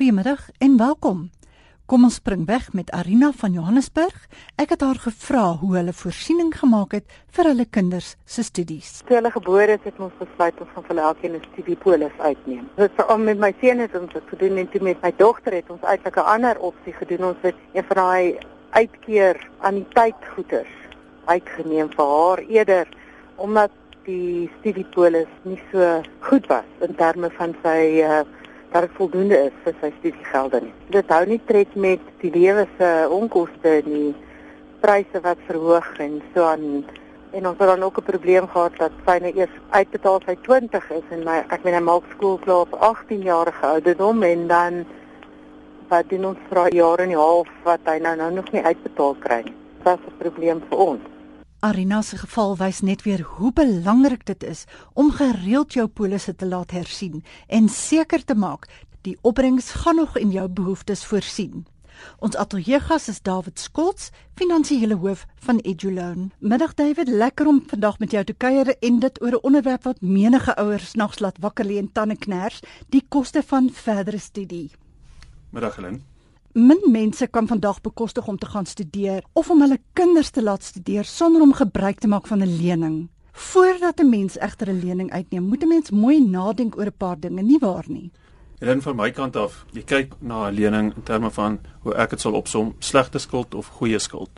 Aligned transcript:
Goeiemiddag 0.00 0.48
en 0.58 0.76
welkom. 0.80 1.18
Kom 1.86 2.06
ons 2.06 2.14
spring 2.16 2.46
weg 2.48 2.70
met 2.72 2.88
Arina 2.96 3.28
van 3.36 3.52
Johannesburg. 3.52 4.22
Ek 4.56 4.70
het 4.72 4.80
haar 4.80 4.96
gevra 4.96 5.42
hoe 5.60 5.74
hulle 5.76 5.92
voorsiening 5.92 6.54
gemaak 6.56 6.96
het 6.96 7.18
vir 7.36 7.50
hulle 7.50 7.66
kinders 7.68 8.14
se 8.24 8.40
studies. 8.48 9.02
Toe 9.10 9.18
hulle 9.18 9.32
gebore 9.34 9.76
is, 9.76 9.84
het 9.84 10.00
ons 10.00 10.16
besluit 10.22 10.62
ons 10.64 10.72
gaan 10.72 10.86
vir 10.88 11.02
elkeen 11.10 11.36
'n 11.36 11.44
studiepolis 11.50 12.16
uitneem. 12.16 12.64
Dit 12.80 12.96
vir 12.96 13.12
om 13.12 13.24
met 13.28 13.38
my 13.44 13.52
seun 13.60 13.84
het 13.84 14.00
ons 14.00 14.12
dit 14.12 14.32
gedoen 14.32 14.56
en 14.56 14.70
toe 14.70 14.82
met 14.88 15.02
my 15.02 15.12
dogter 15.16 15.52
het 15.52 15.70
ons 15.70 15.84
eintlik 15.84 16.16
'n 16.16 16.32
ander 16.34 16.58
opsie 16.58 16.92
gedoen. 16.92 17.24
Ons 17.24 17.42
het 17.42 17.56
een 17.74 17.84
van 17.84 17.96
daai 17.96 18.38
uitkeer 18.70 19.48
aan 19.60 19.74
die 19.74 19.88
tydgoeders 19.92 20.74
uitgeneem 21.26 21.92
vir 21.92 22.06
haar 22.06 22.38
eerder 22.48 22.88
omdat 23.36 23.70
die 24.04 24.50
studiepolis 24.60 25.28
nie 25.42 25.60
so 25.70 26.02
goed 26.20 26.46
was 26.46 26.68
in 26.80 26.94
terme 26.94 27.30
van 27.30 27.54
sy 27.62 28.00
uh, 28.00 28.24
dat 28.72 28.82
dit 28.82 28.96
voldoende 28.96 29.38
is 29.48 29.52
vir 29.64 29.74
sy 29.80 29.92
studiegelde 29.98 30.60
nie. 30.60 30.72
Dit 30.88 31.08
hou 31.08 31.24
nie 31.26 31.40
tred 31.46 31.74
met 31.74 32.00
die 32.20 32.30
lewe 32.30 32.66
se 32.78 32.90
onkoste 33.10 33.82
nie, 33.84 34.14
pryse 34.80 35.20
wat 35.22 35.38
verhoog 35.46 35.98
en 35.98 36.22
so 36.34 36.44
aan 36.44 36.84
en 37.30 37.46
ons 37.46 37.58
het 37.58 37.68
dan 37.68 37.82
ook 37.82 37.98
'n 37.98 38.02
probleem 38.02 38.48
gehad 38.48 38.76
dat 38.76 38.92
sy 39.06 39.18
nou 39.18 39.32
eers 39.34 39.56
uitbetaal 39.70 40.20
sy 40.26 40.36
20 40.42 40.90
is 40.90 41.06
en 41.10 41.24
my 41.24 41.44
ek 41.48 41.62
meen 41.64 41.74
hy 41.74 41.80
maak 41.80 42.02
skool 42.10 42.38
klaar 42.38 42.60
op 42.60 42.74
18 42.74 43.22
jarige 43.22 43.66
ouderdom 43.66 44.22
en 44.22 44.46
dan 44.46 44.84
wat 45.88 46.08
doen 46.08 46.24
ons 46.24 46.38
vir 46.48 46.58
'n 46.58 46.74
jaar 46.74 46.98
en 46.98 47.10
'n 47.10 47.14
half 47.14 47.48
wat 47.62 47.80
hy 47.84 47.98
nou 47.98 48.16
nou 48.16 48.32
nog 48.32 48.52
nie 48.52 48.62
uitbetaal 48.62 49.14
kry 49.18 49.42
nie. 49.44 49.54
Dit 49.84 49.98
is 49.98 50.06
'n 50.06 50.18
probleem 50.18 50.62
vir 50.68 50.78
ons. 50.78 51.09
Arina 51.60 52.02
se 52.02 52.16
geval 52.16 52.54
wys 52.56 52.80
net 52.80 53.02
weer 53.04 53.20
hoe 53.20 53.52
belangrik 53.52 54.22
dit 54.26 54.44
is 54.48 54.64
om 54.92 55.10
gereeld 55.12 55.72
jou 55.76 55.86
polisse 55.86 56.34
te 56.34 56.46
laat 56.46 56.70
hersien 56.70 57.24
en 57.48 57.68
seker 57.68 58.24
te 58.24 58.34
maak 58.34 58.64
die 59.04 59.18
opbrengs 59.20 59.70
gaan 59.82 59.96
nog 59.96 60.16
in 60.16 60.30
jou 60.30 60.48
behoeftes 60.48 61.04
voorsien. 61.04 61.66
Ons 62.18 62.36
ateljeegas 62.36 63.08
is 63.08 63.20
David 63.20 63.58
Skots, 63.60 64.10
finansiële 64.34 64.96
hoof 64.96 65.26
van 65.44 65.58
Eduloan. 65.58 66.30
Middag 66.38 66.74
David, 66.74 67.08
lekker 67.08 67.46
om 67.46 67.62
vandag 67.66 67.98
met 67.98 68.10
jou 68.10 68.24
te 68.24 68.32
kuier 68.32 68.76
en 68.78 69.00
dit 69.00 69.22
oor 69.22 69.32
'n 69.32 69.42
onderwerp 69.42 69.82
wat 69.82 70.00
menige 70.00 70.56
ouers 70.56 70.94
nags 70.94 71.18
laat 71.18 71.38
wakker 71.38 71.64
lê 71.64 71.76
en 71.76 71.92
tande 71.92 72.16
kners, 72.16 72.60
die 72.88 73.04
koste 73.08 73.42
van 73.42 73.70
verdere 73.72 74.18
studie. 74.18 74.70
Middag 75.50 75.76
Helen. 75.76 76.09
Min 76.52 76.80
mense 76.90 77.26
kan 77.26 77.46
vandag 77.46 77.80
bekostig 77.80 78.26
om 78.26 78.38
te 78.38 78.46
gaan 78.46 78.66
studeer 78.66 79.22
of 79.32 79.50
om 79.50 79.60
hulle 79.60 79.78
kinders 79.92 80.30
te 80.30 80.42
laat 80.42 80.64
studeer 80.66 81.04
sonder 81.04 81.42
om 81.42 81.52
gebruik 81.54 81.98
te 82.02 82.08
maak 82.08 82.26
van 82.26 82.42
'n 82.42 82.56
lening. 82.62 83.08
Voordat 83.32 84.00
'n 84.00 84.08
mens 84.08 84.38
egter 84.38 84.68
'n 84.68 84.80
lening 84.80 85.12
uitneem, 85.12 85.42
moet 85.42 85.62
'n 85.62 85.68
mens 85.68 85.90
mooi 85.90 86.20
nadink 86.20 86.76
oor 86.76 86.86
'n 86.86 86.96
paar 86.96 87.20
dinge, 87.20 87.42
nie 87.42 87.58
waar 87.58 87.84
nie? 87.86 88.10
En 88.58 88.82
van 88.82 88.96
my 88.96 89.10
kant 89.10 89.36
af, 89.36 89.64
jy 89.72 89.82
kyk 89.82 90.14
na 90.18 90.48
'n 90.48 90.54
lening 90.54 90.94
in 90.96 91.02
terme 91.02 91.30
van 91.30 91.60
hoe 91.80 91.94
ek 91.94 92.10
dit 92.10 92.20
sal 92.20 92.32
opsom, 92.32 92.74
slegte 92.78 93.18
skuld 93.18 93.54
of 93.54 93.66
goeie 93.66 93.98
skuld. 93.98 94.30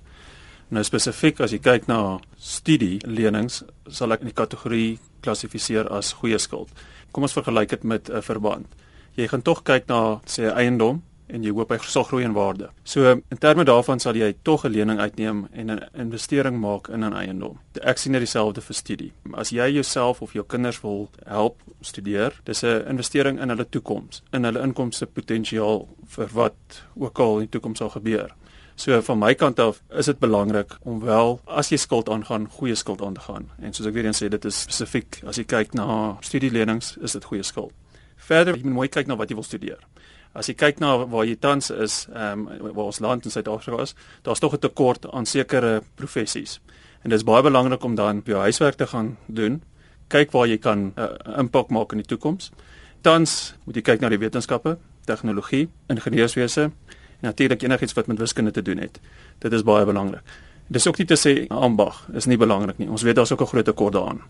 Nou 0.68 0.84
spesifiek 0.84 1.40
as 1.40 1.50
jy 1.50 1.58
kyk 1.58 1.86
na 1.86 2.20
studie 2.36 3.00
lenings, 3.06 3.64
sal 3.86 4.12
ek 4.12 4.20
in 4.20 4.26
die 4.26 4.34
kategorie 4.34 4.98
klassifiseer 5.20 5.88
as 5.88 6.12
goeie 6.12 6.38
skuld. 6.38 6.68
Kom 7.10 7.22
ons 7.22 7.32
vergelyk 7.32 7.68
dit 7.68 7.82
met 7.84 8.10
'n 8.10 8.22
verband. 8.22 8.66
Jy 9.14 9.28
gaan 9.28 9.42
tog 9.42 9.62
kyk 9.62 9.86
na 9.88 10.20
sê 10.26 10.52
eiendom 10.54 11.02
en 11.28 11.42
jy 11.42 11.50
hoop 11.50 11.70
hy 11.70 11.78
sal 11.86 12.04
groei 12.04 12.24
in 12.24 12.34
waarde. 12.36 12.70
So 12.84 13.10
in 13.12 13.38
terme 13.40 13.64
daarvan 13.64 14.00
sal 14.00 14.16
jy 14.16 14.34
tog 14.42 14.64
'n 14.64 14.72
lening 14.72 14.98
uitneem 15.00 15.48
en 15.52 15.70
'n 15.70 15.88
investering 15.94 16.60
maak 16.60 16.88
in 16.88 17.04
'n 17.04 17.12
eiendom. 17.12 17.58
Ek 17.82 17.98
sien 17.98 18.12
dit 18.12 18.20
dieselfde 18.20 18.60
vir 18.60 18.74
studie. 18.74 19.12
As 19.34 19.50
jy 19.50 19.70
jouself 19.72 20.22
of 20.22 20.32
jou 20.32 20.44
kinders 20.44 20.80
wil 20.82 21.08
help 21.26 21.56
studeer, 21.80 22.32
dis 22.44 22.62
'n 22.62 22.84
investering 22.88 23.40
in 23.40 23.48
hulle 23.48 23.68
toekoms, 23.68 24.22
in 24.32 24.44
hulle 24.44 24.60
inkomste 24.60 25.06
potensiaal 25.06 25.88
vir 26.06 26.28
wat 26.32 26.82
ook 26.94 27.18
al 27.18 27.34
in 27.34 27.48
die 27.48 27.58
toekoms 27.58 27.78
sal 27.78 27.90
gebeur. 27.90 28.30
So 28.74 29.00
van 29.00 29.18
my 29.18 29.34
kant 29.34 29.60
af 29.60 29.82
is 29.90 30.06
dit 30.06 30.18
belangrik 30.18 30.76
om 30.82 31.00
wel 31.00 31.40
as 31.46 31.68
jy 31.68 31.76
skuld 31.76 32.08
aangaan, 32.08 32.48
goeie 32.50 32.74
skuld 32.74 33.02
aan 33.02 33.14
te 33.14 33.20
gaan. 33.20 33.50
En 33.60 33.72
soos 33.72 33.86
ek 33.86 33.94
weer 33.94 34.08
eens 34.08 34.22
sê, 34.22 34.28
dit 34.28 34.44
is 34.44 34.60
spesifiek 34.62 35.20
as 35.26 35.36
jy 35.36 35.44
kyk 35.44 35.74
na 35.74 36.16
studielenings, 36.20 36.96
is 37.02 37.12
dit 37.12 37.24
goeie 37.24 37.42
skuld. 37.42 37.72
Verder, 38.16 38.56
jy 38.56 38.64
moet 38.64 38.78
mooi 38.80 38.88
kyk 38.88 39.06
na 39.06 39.16
wat 39.16 39.30
jy 39.30 39.36
wil 39.38 39.46
studeer. 39.46 39.78
As 40.32 40.48
jy 40.48 40.54
kyk 40.54 40.78
na 40.80 40.96
waar 41.04 41.26
jy 41.28 41.36
tans 41.36 41.70
is, 41.70 42.06
ehm 42.14 42.46
um, 42.48 42.72
waar 42.72 42.84
ons 42.84 43.00
land 43.00 43.24
in 43.24 43.30
Suid-Afrika 43.30 43.82
is, 43.82 43.94
daar's 44.22 44.40
tog 44.40 44.54
'n 44.54 44.58
tekort 44.58 45.10
aan 45.12 45.26
sekere 45.26 45.82
professies. 45.94 46.60
En 47.02 47.10
dit 47.10 47.18
is 47.18 47.24
baie 47.24 47.42
belangrik 47.42 47.84
om 47.84 47.94
dan 47.94 48.22
jou 48.24 48.38
huiswerk 48.38 48.74
te 48.74 48.86
gaan 48.86 49.16
doen. 49.26 49.62
Kyk 50.08 50.30
waar 50.30 50.46
jy 50.46 50.58
kan 50.58 50.78
'n 50.78 50.92
uh, 50.96 51.38
impak 51.38 51.68
maak 51.68 51.92
in 51.92 51.98
die 51.98 52.06
toekoms. 52.06 52.50
Tans 53.00 53.54
moet 53.64 53.74
jy 53.74 53.82
kyk 53.82 54.00
na 54.00 54.08
die 54.08 54.18
wetenskappe, 54.18 54.78
tegnologie, 55.04 55.68
ingenieurswese 55.86 56.62
en 56.62 56.72
natuurlik 57.20 57.62
enigiets 57.62 57.92
wat 57.92 58.06
met 58.06 58.18
wiskunde 58.18 58.50
te 58.50 58.62
doen 58.62 58.78
het. 58.78 59.00
Dit 59.38 59.52
is 59.52 59.62
baie 59.62 59.84
belangrik. 59.84 60.22
Dis 60.66 60.86
ook 60.86 60.98
nie 60.98 61.06
te 61.06 61.18
sê 61.18 61.46
ambag 61.48 62.08
is 62.14 62.26
nie 62.26 62.36
belangrik 62.36 62.78
nie. 62.78 62.88
Ons 62.88 63.02
weet 63.02 63.16
daar's 63.16 63.32
ook 63.32 63.40
'n 63.40 63.46
groot 63.46 63.64
tekort 63.64 63.92
daaraan. 63.92 64.20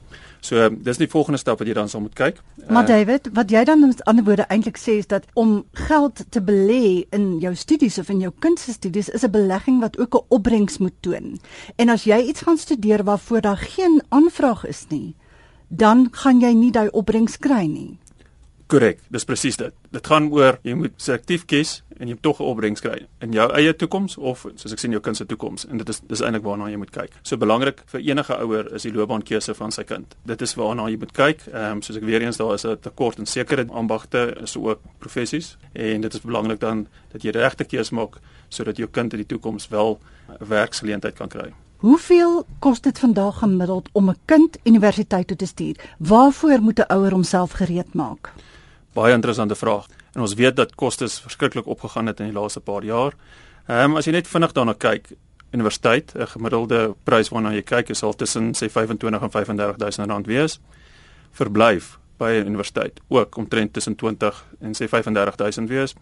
So 0.43 0.69
dis 0.75 0.99
die 0.99 1.07
volgende 1.07 1.39
stap 1.39 1.61
wat 1.63 1.69
jy 1.71 1.75
dan 1.77 1.89
sal 1.89 2.03
moet 2.03 2.17
kyk. 2.19 2.41
Maar 2.67 2.83
uh, 2.83 2.89
David, 2.89 3.29
wat 3.37 3.53
jy 3.55 3.63
dan 3.65 3.85
met 3.87 4.03
ander 4.11 4.25
woorde 4.27 4.47
eintlik 4.51 4.81
sê 4.81 4.97
is 4.99 5.07
dat 5.07 5.29
om 5.39 5.61
geld 5.87 6.25
te 6.35 6.43
belê 6.43 7.05
in 7.15 7.37
jou 7.39 7.55
studies 7.55 8.01
of 8.03 8.11
in 8.11 8.25
jou 8.25 8.33
kunststudies 8.43 9.13
is 9.15 9.23
'n 9.23 9.31
belegging 9.31 9.79
wat 9.81 9.99
ook 10.03 10.19
'n 10.19 10.27
opbrengs 10.29 10.79
moet 10.79 10.99
toon. 11.01 11.39
En 11.77 11.89
as 11.89 12.05
jy 12.05 12.19
iets 12.19 12.43
gaan 12.43 12.59
studeer 12.59 13.05
waarvoor 13.05 13.41
daar 13.41 13.57
geen 13.57 14.03
aanvraag 14.09 14.67
is 14.67 14.85
nie, 14.89 15.15
dan 15.69 16.09
gaan 16.11 16.41
jy 16.41 16.53
nie 16.53 16.73
daai 16.73 16.91
opbrengs 16.91 17.39
kry 17.39 17.67
nie. 17.67 17.99
Korrek, 18.73 19.03
dis 19.13 19.27
presies 19.29 19.59
dit. 19.61 19.73
Dit 19.93 20.07
gaan 20.09 20.31
oor 20.33 20.57
jy 20.65 20.73
moet 20.73 20.95
selektief 20.97 21.43
kies 21.45 21.83
en 21.99 22.09
jy 22.09 22.15
moet 22.15 22.23
tog 22.25 22.39
'n 22.41 22.47
opbrengs 22.49 22.81
kry 22.81 23.07
in 23.21 23.33
jou 23.33 23.45
eie 23.53 23.75
toekoms 23.77 24.17
of 24.17 24.47
soos 24.57 24.73
ek 24.73 24.79
sien 24.79 24.93
jou 24.93 25.01
kind 25.01 25.17
se 25.17 25.27
toekoms 25.27 25.67
en 25.69 25.77
dit 25.77 25.89
is 25.89 26.01
dis 26.01 26.21
eintlik 26.21 26.43
waarna 26.43 26.71
jy 26.71 26.77
moet 26.77 26.91
kyk. 26.91 27.11
So 27.23 27.37
belangrik 27.37 27.83
vir 27.87 28.01
enige 28.01 28.35
ouer 28.35 28.75
is 28.75 28.83
die 28.83 28.93
loopbaankeuse 28.93 29.55
van 29.55 29.73
sy 29.73 29.85
kind. 29.85 30.17
Dit 30.25 30.41
is 30.43 30.55
waarna 30.55 30.89
jy 30.89 30.97
moet 30.97 31.13
kyk. 31.13 31.47
Ehm 31.53 31.73
um, 31.73 31.83
soos 31.83 31.97
ek 31.97 32.03
weer 32.03 32.23
eens 32.23 32.37
daar 32.37 32.55
is 32.55 32.65
'n 32.65 32.79
tekort 32.81 33.19
in 33.19 33.27
sekere 33.27 33.67
ambagte 33.69 34.37
is 34.43 34.57
ook 34.57 34.81
professies 34.99 35.59
en 35.75 36.01
dit 36.01 36.15
is 36.15 36.21
belangrik 36.21 36.61
dan 36.61 36.87
dat 37.13 37.23
jy 37.23 37.31
die 37.31 37.41
regte 37.41 37.65
keuse 37.65 37.95
maak 37.95 38.21
sodat 38.49 38.77
jou 38.77 38.89
kind 38.89 39.13
in 39.13 39.19
die 39.19 39.37
toekoms 39.37 39.69
wel 39.69 40.01
'n 40.41 40.47
werksgeleentheid 40.49 41.15
kan 41.15 41.29
kry. 41.29 41.53
Hoeveel 41.77 42.47
kos 42.59 42.81
dit 42.81 42.99
vandag 42.99 43.39
gemiddeld 43.39 43.89
om 43.93 44.09
'n 44.09 44.17
kind 44.25 44.59
universiteit 44.65 45.27
toe 45.27 45.37
te 45.37 45.47
stuur? 45.47 45.77
Waarvoor 45.99 46.61
moet 46.61 46.79
'n 46.79 46.93
ouer 46.93 47.11
homself 47.11 47.53
gereed 47.53 47.95
maak? 47.95 48.33
Baie 48.93 49.15
interessante 49.15 49.55
vraag. 49.55 49.87
En 50.13 50.21
ons 50.21 50.35
weet 50.35 50.57
dat 50.57 50.75
kostes 50.75 51.21
verskriklik 51.21 51.67
opgegaan 51.67 52.07
het 52.07 52.21
in 52.21 52.29
die 52.29 52.37
laaste 52.37 52.61
paar 52.61 52.85
jaar. 52.85 53.17
Ehm 53.67 53.91
um, 53.91 53.97
as 53.97 54.05
jy 54.05 54.13
net 54.13 54.29
vinnig 54.29 54.53
daarna 54.53 54.75
kyk, 54.75 55.13
universiteit, 55.53 56.13
'n 56.15 56.27
gemiddelde 56.27 56.95
prys 57.05 57.29
waarna 57.29 57.53
jy 57.53 57.63
kyk 57.63 57.91
is 57.91 58.03
al 58.03 58.13
tussen 58.13 58.53
sê 58.53 58.69
25 58.69 59.23
en 59.23 59.31
35000 59.31 60.09
rand 60.09 60.27
wees. 60.27 60.61
Verblyf 61.33 61.99
by 62.19 62.31
'n 62.31 62.47
universiteit 62.47 63.01
ook 63.09 63.37
omtrent 63.37 63.73
tussen 63.73 63.95
20 63.97 64.45
en 64.61 64.73
sê 64.75 64.89
35000 64.89 65.69
wees. 65.69 65.95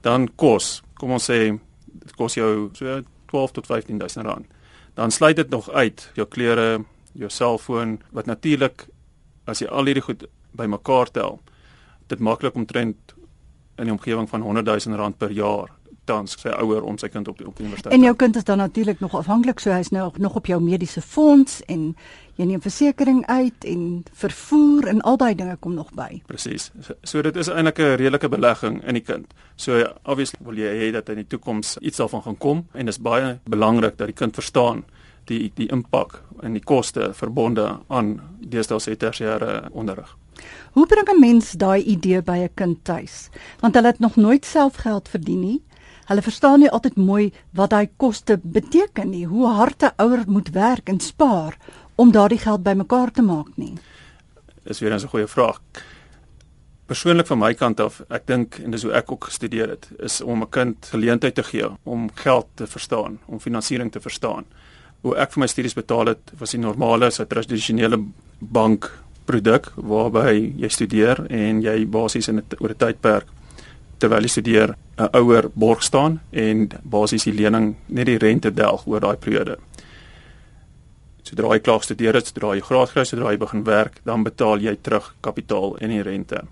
Dan 0.00 0.28
kos, 0.36 0.82
kom 0.94 1.10
ons 1.10 1.30
sê 1.30 1.58
dit 1.86 2.14
kos 2.16 2.34
jou 2.34 2.70
so 2.72 3.00
12 3.26 3.50
tot 3.50 3.66
15000 3.66 4.24
rand. 4.24 4.46
Dan 4.94 5.10
sluit 5.10 5.36
dit 5.36 5.50
nog 5.50 5.70
uit 5.70 6.10
jou 6.14 6.28
klere, 6.28 6.84
jou 7.12 7.30
selfoon 7.30 8.02
wat 8.10 8.26
natuurlik 8.26 8.86
as 9.44 9.58
jy 9.58 9.66
al 9.68 9.84
hierdie 9.84 10.02
goed 10.02 10.26
bymekaar 10.52 11.10
tel, 11.10 11.40
dit 12.06 12.18
maklik 12.18 12.54
omtrent 12.54 13.14
in 13.76 13.88
die 13.88 13.92
omgewing 13.92 14.28
van 14.28 14.40
100 14.40 14.86
000 14.86 14.96
rand 14.96 15.18
per 15.18 15.30
jaar 15.30 15.72
tans 16.04 16.36
sy 16.40 16.52
ouer 16.60 16.84
om 16.84 16.98
sy 17.00 17.08
kind 17.08 17.28
op 17.28 17.38
die, 17.40 17.46
op 17.48 17.56
die 17.56 17.64
universiteit. 17.64 17.94
En 17.96 18.04
jou 18.04 18.12
kind 18.18 18.36
is 18.36 18.44
dan 18.44 18.60
natuurlik 18.60 19.00
nog 19.00 19.14
afhanklik, 19.16 19.60
so 19.60 19.72
hy's 19.72 19.90
nou 19.94 20.10
nog 20.20 20.36
op 20.36 20.46
jou 20.46 20.60
mediese 20.62 21.00
fonds 21.00 21.60
en 21.72 21.94
jy 22.36 22.48
neem 22.50 22.62
versekerings 22.62 23.26
uit 23.30 23.66
en 23.70 24.02
vervoer 24.24 24.88
en 24.90 25.00
al 25.06 25.18
daai 25.20 25.34
dinge 25.38 25.56
kom 25.62 25.76
nog 25.78 25.92
by. 25.96 26.20
Presies. 26.28 26.70
So, 26.82 26.96
so 27.02 27.22
dit 27.22 27.36
is 27.36 27.48
eintlik 27.48 27.78
'n 27.78 27.96
redelike 27.96 28.28
belegging 28.28 28.82
in 28.84 28.94
die 28.94 29.04
kind. 29.04 29.34
So 29.56 29.84
obviously 30.04 30.38
wil 30.44 30.58
jy 30.58 30.74
hê 30.82 30.92
dat 30.92 31.08
in 31.08 31.22
die 31.22 31.26
toekoms 31.26 31.78
iets 31.78 31.96
daarvan 31.96 32.22
gaan 32.22 32.38
kom 32.38 32.66
en 32.72 32.86
dit 32.86 32.94
is 32.94 33.00
baie 33.00 33.38
belangrik 33.44 33.96
dat 33.96 34.06
die 34.06 34.16
kind 34.16 34.34
verstaan 34.34 34.84
die 35.24 35.52
die 35.54 35.68
impak 35.68 36.22
en 36.42 36.52
die 36.52 36.64
koste 36.64 37.12
verbonde 37.14 37.78
aan 37.88 38.20
deesdae 38.40 38.80
se 38.80 38.96
tersiêre 38.96 39.70
onderrig. 39.72 40.16
Hoe 40.72 40.86
bring 40.86 41.08
'n 41.08 41.20
mens 41.20 41.52
daai 41.52 41.82
idee 41.82 42.22
by 42.22 42.38
'n 42.38 42.54
kind 42.54 42.84
tuis? 42.84 43.28
Want 43.60 43.74
hulle 43.74 43.86
het 43.86 43.98
nog 43.98 44.16
nooit 44.16 44.44
self 44.44 44.76
geld 44.76 45.08
verdien 45.08 45.40
nie. 45.40 45.62
Hulle 46.04 46.22
verstaan 46.22 46.58
nie 46.60 46.70
altyd 46.70 46.96
mooi 46.96 47.32
wat 47.50 47.70
daai 47.70 47.88
koste 47.96 48.40
beteken 48.42 49.10
nie, 49.10 49.26
hoe 49.26 49.46
hard 49.46 49.82
'n 49.82 49.92
ouer 49.96 50.24
moet 50.26 50.50
werk 50.50 50.88
en 50.88 51.00
spaar 51.00 51.56
om 51.94 52.12
daardie 52.12 52.38
geld 52.38 52.62
bymekaar 52.62 53.10
te 53.10 53.22
maak 53.22 53.56
nie. 53.56 53.74
Dis 54.64 54.80
weer 54.80 54.94
'n 54.94 55.08
goeie 55.08 55.26
vraag. 55.26 55.60
Persoonlik 56.86 57.26
van 57.26 57.38
my 57.38 57.54
kant 57.54 57.80
af, 57.80 58.02
ek 58.10 58.26
dink 58.26 58.58
en 58.60 58.70
dis 58.70 58.82
hoe 58.82 58.92
ek 58.92 59.12
ook 59.12 59.24
gestudeer 59.24 59.68
het, 59.68 59.88
is 59.98 60.20
om 60.20 60.42
'n 60.42 60.48
kind 60.48 60.86
geleentheid 60.90 61.34
te 61.34 61.42
gee 61.42 61.68
om 61.82 62.10
geld 62.14 62.46
te 62.54 62.66
verstaan, 62.66 63.18
om 63.26 63.40
finansiering 63.40 63.92
te 63.92 64.00
verstaan. 64.00 64.44
Hoe 65.00 65.16
ek 65.16 65.32
vir 65.32 65.40
my 65.40 65.46
studies 65.46 65.74
betaal 65.74 66.06
het, 66.06 66.32
was 66.38 66.50
die 66.50 66.60
normale, 66.60 67.10
so 67.10 67.24
tradisionele 67.24 68.04
bank 68.38 69.03
produk 69.24 69.72
waarby 69.76 70.52
jy 70.56 70.68
studeer 70.68 71.26
en 71.30 71.62
jy 71.62 71.86
basies 71.86 72.28
in 72.28 72.36
'n 72.36 72.44
oor 72.60 72.70
'n 72.70 72.76
tydperk 72.76 73.26
terwyl 73.98 74.22
jy 74.22 74.28
studeer 74.28 74.74
'n 74.98 75.08
ouer 75.12 75.50
borg 75.54 75.82
staan 75.82 76.20
en 76.30 76.68
basies 76.82 77.24
die 77.24 77.34
lening 77.34 77.76
net 77.86 78.06
die 78.06 78.18
rente 78.18 78.54
delg 78.54 78.86
oor 78.86 79.00
daai 79.00 79.16
periode. 79.16 79.58
Sodra 81.22 81.54
jy 81.54 81.60
klaar 81.60 81.78
gestudeer 81.78 82.14
het, 82.14 82.26
sodra 82.26 82.54
jy 82.54 82.60
graad 82.60 82.92
kry, 82.92 83.04
sodra 83.04 83.30
jy 83.30 83.38
begin 83.38 83.64
werk, 83.64 84.00
dan 84.04 84.22
betaal 84.22 84.60
jy 84.60 84.76
terug 84.82 85.14
kapitaal 85.20 85.76
en 85.80 85.88
die 85.88 86.02
rente. 86.02 86.42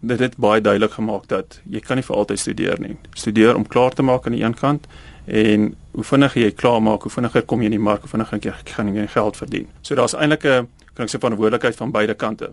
Dit 0.00 0.20
het 0.20 0.36
baie 0.36 0.60
duidelik 0.60 0.92
gemaak 0.92 1.26
dat 1.26 1.60
jy 1.70 1.80
kan 1.80 1.96
nie 1.96 2.04
vir 2.04 2.16
altyd 2.16 2.38
studeer 2.38 2.80
nie. 2.80 2.96
Studeer 3.14 3.56
om 3.56 3.66
klaar 3.66 3.94
te 3.94 4.02
maak 4.02 4.26
aan 4.26 4.32
die 4.32 4.44
een 4.44 4.54
kant 4.54 4.86
en 5.26 5.74
hoe 5.92 6.04
vinniger 6.04 6.42
jy 6.42 6.50
klaar 6.50 6.82
maak, 6.82 7.02
hoe 7.02 7.10
vinniger 7.10 7.42
kom 7.42 7.60
jy 7.60 7.66
in 7.66 7.76
die 7.76 7.82
mark, 7.82 8.00
hoe 8.00 8.10
vinniger 8.10 8.38
jy 8.38 8.52
gaan 8.64 8.94
jy 8.94 9.06
geld 9.06 9.36
verdien. 9.36 9.66
So 9.82 9.94
daar's 9.94 10.14
eintlik 10.14 10.44
'n 10.44 10.68
kan 10.98 11.06
ek 11.06 11.14
sê 11.14 11.22
verantwoordelikheid 11.22 11.78
van 11.78 11.94
beide 11.94 12.14
kante. 12.18 12.52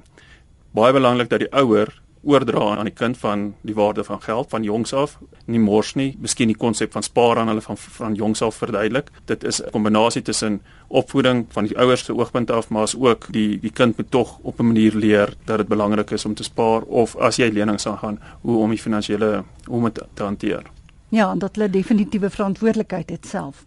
Baie 0.76 0.94
belangrik 0.94 1.32
dat 1.32 1.42
die 1.42 1.52
ouer 1.52 1.90
oordra 2.26 2.76
aan 2.76 2.88
die 2.90 2.94
kind 2.94 3.18
van 3.22 3.54
die 3.62 3.76
waarde 3.78 4.04
van 4.04 4.22
geld 4.22 4.50
van 4.50 4.64
jongs 4.66 4.94
af, 4.94 5.18
nie 5.46 5.62
mors 5.62 5.94
nie, 5.96 6.16
miskien 6.22 6.50
die 6.50 6.58
konsep 6.58 6.94
van 6.96 7.06
spaar 7.06 7.38
aan 7.42 7.52
hulle 7.52 7.62
van 7.62 7.78
van 7.78 8.18
jongs 8.18 8.42
af 8.46 8.58
verduidelik. 8.62 9.12
Dit 9.26 9.44
is 9.44 9.62
'n 9.62 9.70
kombinasie 9.72 10.22
tussen 10.22 10.62
opvoeding 10.88 11.46
van 11.50 11.66
die 11.66 11.78
ouers 11.78 12.06
se 12.06 12.14
oogpunt 12.14 12.52
af, 12.52 12.70
maar 12.70 12.82
as 12.82 12.96
ook 12.96 13.28
die 13.32 13.60
die 13.60 13.72
kind 13.72 13.98
moet 13.98 14.12
tog 14.12 14.40
op 14.42 14.60
'n 14.60 14.66
manier 14.66 14.96
leer 14.96 15.34
dat 15.46 15.58
dit 15.58 15.68
belangrik 15.68 16.12
is 16.12 16.26
om 16.26 16.34
te 16.34 16.44
spaar 16.44 16.82
of 16.82 17.16
as 17.16 17.36
jy 17.36 17.50
lenings 17.50 17.88
aangaan, 17.88 18.20
hoe 18.42 18.58
om 18.58 18.70
die 18.70 18.82
finansiële 18.82 19.44
om 19.70 19.84
dit 19.84 20.02
te 20.14 20.24
hanteer. 20.24 20.64
Ja, 21.10 21.32
en 21.32 21.40
dat 21.40 21.56
hulle 21.56 21.70
definitiewe 21.70 22.30
verantwoordelikheid 22.30 23.10
het 23.10 23.26
self. 23.26 23.64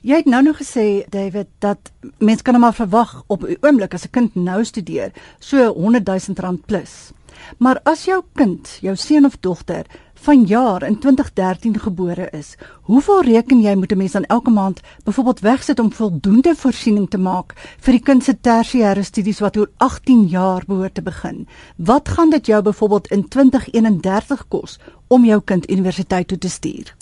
Jy 0.00 0.16
het 0.16 0.28
nou 0.32 0.40
nog 0.42 0.56
gesê 0.56 1.04
David 1.12 1.50
dat 1.60 1.90
mense 2.18 2.42
kan 2.42 2.60
maar 2.60 2.74
verwag 2.74 3.22
op 3.26 3.42
'n 3.44 3.56
oomblik 3.60 3.94
as 3.94 4.04
'n 4.04 4.10
kind 4.10 4.34
nou 4.34 4.64
studeer, 4.64 5.12
so 5.38 5.74
100 5.74 6.06
000 6.06 6.18
rand 6.36 6.66
plus. 6.66 7.12
Maar 7.58 7.80
as 7.82 8.04
jou 8.04 8.22
kind, 8.34 8.78
jou 8.80 8.96
seun 8.96 9.24
of 9.24 9.36
dogter 9.40 9.86
van 10.14 10.44
jaar 10.44 10.82
in 10.82 10.98
2013 10.98 11.78
gebore 11.80 12.28
is, 12.30 12.56
hoeveel 12.82 13.22
reken 13.22 13.60
jy 13.60 13.74
moet 13.74 13.92
'n 13.92 13.96
mens 13.96 14.12
dan 14.12 14.24
elke 14.24 14.50
maand 14.50 14.80
byvoorbeeld 15.04 15.40
wegsit 15.40 15.78
om 15.78 15.92
voldoende 15.92 16.54
voorsiening 16.54 17.10
te 17.10 17.18
maak 17.18 17.52
vir 17.78 17.92
die 17.92 18.02
kind 18.02 18.24
se 18.24 18.40
tersiêre 18.40 19.02
studies 19.02 19.40
wat 19.40 19.56
oor 19.56 19.70
18 19.76 20.26
jaar 20.26 20.62
behoort 20.66 20.94
te 20.94 21.02
begin? 21.02 21.48
Wat 21.76 22.08
gaan 22.08 22.30
dit 22.30 22.46
jou 22.46 22.62
byvoorbeeld 22.62 23.10
in 23.10 23.28
2031 23.28 24.48
kos 24.48 24.78
om 25.06 25.24
jou 25.24 25.40
kind 25.44 25.70
universiteit 25.70 26.28
toe 26.28 26.38
te 26.38 26.48
stuur? 26.48 26.94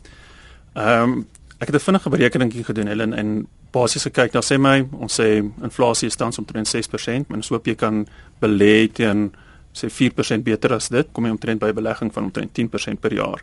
Ehm 0.74 1.02
um, 1.02 1.26
ek 1.58 1.66
het 1.66 1.74
'n 1.74 1.84
vinnige 1.84 2.10
berekening 2.10 2.52
gedoen 2.66 2.86
Helen 2.86 3.12
en 3.12 3.46
basies 3.70 4.02
gekyk 4.02 4.32
na 4.32 4.40
sê 4.40 4.58
my 4.58 4.88
ons 4.92 5.20
sê 5.20 5.42
inflasie 5.62 6.06
is 6.06 6.16
tans 6.16 6.38
omtrent 6.38 6.68
6%, 6.68 7.28
maar 7.28 7.36
ons 7.36 7.48
hoop 7.48 7.66
jy 7.66 7.74
kan 7.74 8.06
belê 8.40 8.92
teen 8.92 9.32
sê 9.74 9.88
4% 9.90 10.42
beter 10.42 10.72
as 10.72 10.88
dit, 10.88 11.06
kom 11.12 11.24
jy 11.24 11.30
omtrent 11.30 11.60
by 11.60 11.72
belegging 11.72 12.12
van 12.12 12.24
omtrent 12.24 12.52
10% 12.54 13.00
per 13.00 13.12
jaar. 13.12 13.42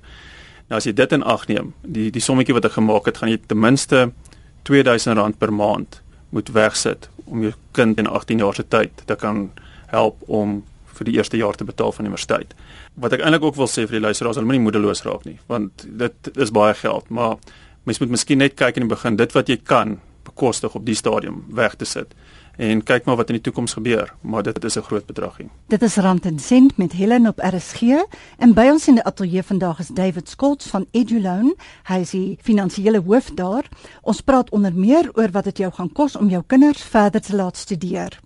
Nou 0.69 0.77
as 0.77 0.85
jy 0.85 0.93
dit 0.93 1.11
in 1.11 1.23
ag 1.23 1.47
neem, 1.47 1.73
die 1.81 2.11
die 2.11 2.21
sommetjie 2.21 2.53
wat 2.53 2.65
ek 2.65 2.77
gemaak 2.79 3.05
het, 3.05 3.17
gaan 3.17 3.29
jy 3.29 3.39
ten 3.47 3.59
minste 3.59 4.11
R2000 4.65 5.37
per 5.37 5.53
maand 5.53 6.01
moet 6.29 6.49
wegsit 6.49 7.09
om 7.25 7.43
jou 7.45 7.53
kind 7.71 7.99
in 7.99 8.07
18 8.07 8.39
jaar 8.39 8.55
se 8.55 8.63
tyd 8.63 8.91
te 9.05 9.15
kan 9.15 9.49
help 9.87 10.17
om 10.27 10.63
vir 10.95 11.09
die 11.09 11.17
eerste 11.17 11.37
jaar 11.37 11.55
te 11.55 11.67
betaal 11.67 11.91
van 11.91 12.07
universiteit. 12.07 12.55
Wat 12.95 13.13
ek 13.13 13.21
eintlik 13.21 13.43
ook 13.43 13.59
wil 13.59 13.67
sê 13.67 13.83
vir 13.85 13.99
die 13.99 14.05
luisteraars, 14.07 14.39
hulle 14.39 14.47
moenie 14.47 14.63
moedeloos 14.63 15.03
raak 15.03 15.25
nie, 15.27 15.37
want 15.51 15.85
dit 15.85 16.31
is 16.35 16.53
baie 16.55 16.73
geld, 16.79 17.09
maar 17.09 17.35
mens 17.85 17.99
moet 18.01 18.09
miskien 18.09 18.41
net 18.41 18.57
kyk 18.59 18.75
in 18.75 18.87
die 18.87 18.95
begin 18.95 19.15
dit 19.15 19.31
wat 19.37 19.49
jy 19.49 19.57
kan 19.57 19.99
bekostig 20.25 20.75
op 20.75 20.85
die 20.85 20.97
stadium 20.97 21.43
weg 21.53 21.75
te 21.75 21.85
sit 21.85 22.15
en 22.57 22.83
kyk 22.83 23.05
maar 23.05 23.17
wat 23.19 23.29
in 23.29 23.35
die 23.39 23.43
toekoms 23.43 23.73
gebeur, 23.75 24.13
maar 24.21 24.43
dit 24.43 24.63
is 24.63 24.77
'n 24.77 24.81
groot 24.81 25.05
bedragie. 25.05 25.49
Dit 25.67 25.81
is 25.81 25.95
Rand 25.95 26.25
en 26.25 26.39
Sent 26.39 26.77
met 26.77 26.91
Helen 26.91 27.27
op 27.27 27.39
RSG 27.39 27.81
en 28.37 28.53
by 28.53 28.69
ons 28.71 28.87
in 28.87 28.95
die 28.95 29.03
ateljee 29.03 29.43
vandag 29.43 29.79
is 29.79 29.87
David 29.87 30.29
Skolts 30.29 30.65
van 30.65 30.85
Eduloan. 30.91 31.55
Hy 31.83 31.99
is 31.99 32.09
die 32.09 32.37
finansiële 32.41 33.01
hoof 33.01 33.31
daar. 33.33 33.69
Ons 34.01 34.21
praat 34.21 34.49
onder 34.49 34.73
meer 34.73 35.09
oor 35.13 35.31
wat 35.31 35.43
dit 35.43 35.57
jou 35.57 35.71
gaan 35.73 35.91
kos 35.91 36.15
om 36.15 36.29
jou 36.29 36.43
kinders 36.47 36.83
verder 36.83 37.21
te 37.21 37.35
laat 37.35 37.57
studeer. 37.57 38.19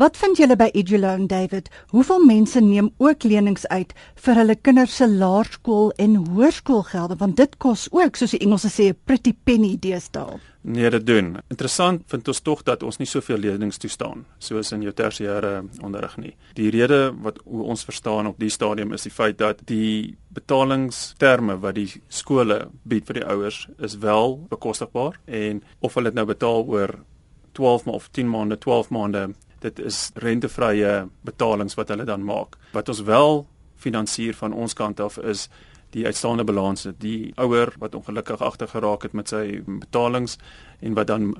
Wat 0.00 0.16
vind 0.16 0.38
julle 0.40 0.56
by 0.56 0.70
Eduloan 0.72 1.26
David? 1.28 1.66
Hoeveel 1.92 2.22
mense 2.24 2.60
neem 2.64 2.86
ook 2.96 3.26
lenings 3.28 3.66
uit 3.68 3.90
vir 4.24 4.38
hulle 4.40 4.54
kinders 4.56 4.94
se 4.96 5.04
laerskool 5.04 5.90
en 6.00 6.14
hoërskoolgelde 6.30 7.18
want 7.20 7.36
dit 7.36 7.58
kos 7.60 7.90
ook 7.92 8.16
soos 8.16 8.32
die 8.32 8.40
Engelse 8.40 8.70
sê 8.72 8.88
'n 8.88 8.96
pretty 9.04 9.34
penny 9.44 9.76
deesdae. 9.76 10.40
Nee, 10.62 10.90
dit 10.90 11.06
doen. 11.06 11.36
Interessant 11.50 12.02
vind 12.06 12.28
ons 12.28 12.40
tog 12.40 12.62
dat 12.62 12.82
ons 12.82 12.98
nie 12.98 13.06
soveel 13.06 13.36
lenings 13.36 13.78
toestaan 13.78 14.24
soos 14.38 14.72
in 14.72 14.82
jou 14.82 14.92
tersiêre 14.92 15.68
onderrig 15.82 16.16
nie. 16.16 16.36
Die 16.54 16.70
rede 16.70 17.12
wat 17.22 17.42
ons 17.44 17.84
verstaan 17.84 18.26
op 18.26 18.38
die 18.38 18.50
stadium 18.50 18.92
is 18.92 19.02
die 19.02 19.12
feit 19.12 19.38
dat 19.38 19.60
die 19.66 20.16
betalingsterme 20.28 21.60
wat 21.60 21.74
die 21.74 22.02
skole 22.08 22.70
bied 22.82 23.06
vir 23.06 23.14
die 23.14 23.26
ouers 23.26 23.68
is 23.78 23.98
wel 23.98 24.46
bekostigbaar 24.48 25.20
en 25.26 25.62
of 25.80 25.94
hulle 25.94 26.04
dit 26.04 26.14
nou 26.14 26.26
betaal 26.26 26.64
oor 26.64 26.98
12 27.52 27.84
maande 27.84 27.96
of 27.96 28.08
10 28.08 28.28
maande, 28.28 28.58
12 28.58 28.90
maande, 28.90 29.34
dit 29.62 29.78
is 29.78 30.10
rentevrye 30.22 31.08
betalings 31.26 31.76
wat 31.78 31.92
hulle 31.94 32.06
dan 32.08 32.24
maak. 32.24 32.58
Wat 32.72 32.88
ons 32.88 33.02
wel 33.06 33.44
finansier 33.82 34.34
van 34.38 34.52
ons 34.52 34.74
kant 34.78 35.00
af 35.00 35.18
is 35.18 35.48
die 35.92 36.06
uitstaande 36.08 36.44
balans 36.48 36.86
het 36.88 37.00
die 37.02 37.32
ouer 37.36 37.74
wat 37.78 37.94
ongelukkig 37.94 38.40
agter 38.40 38.68
geraak 38.68 39.02
het 39.04 39.12
met 39.12 39.28
sy 39.28 39.60
betalings 39.66 40.38
en 40.80 40.94
wat 40.96 41.10
dan 41.10 41.32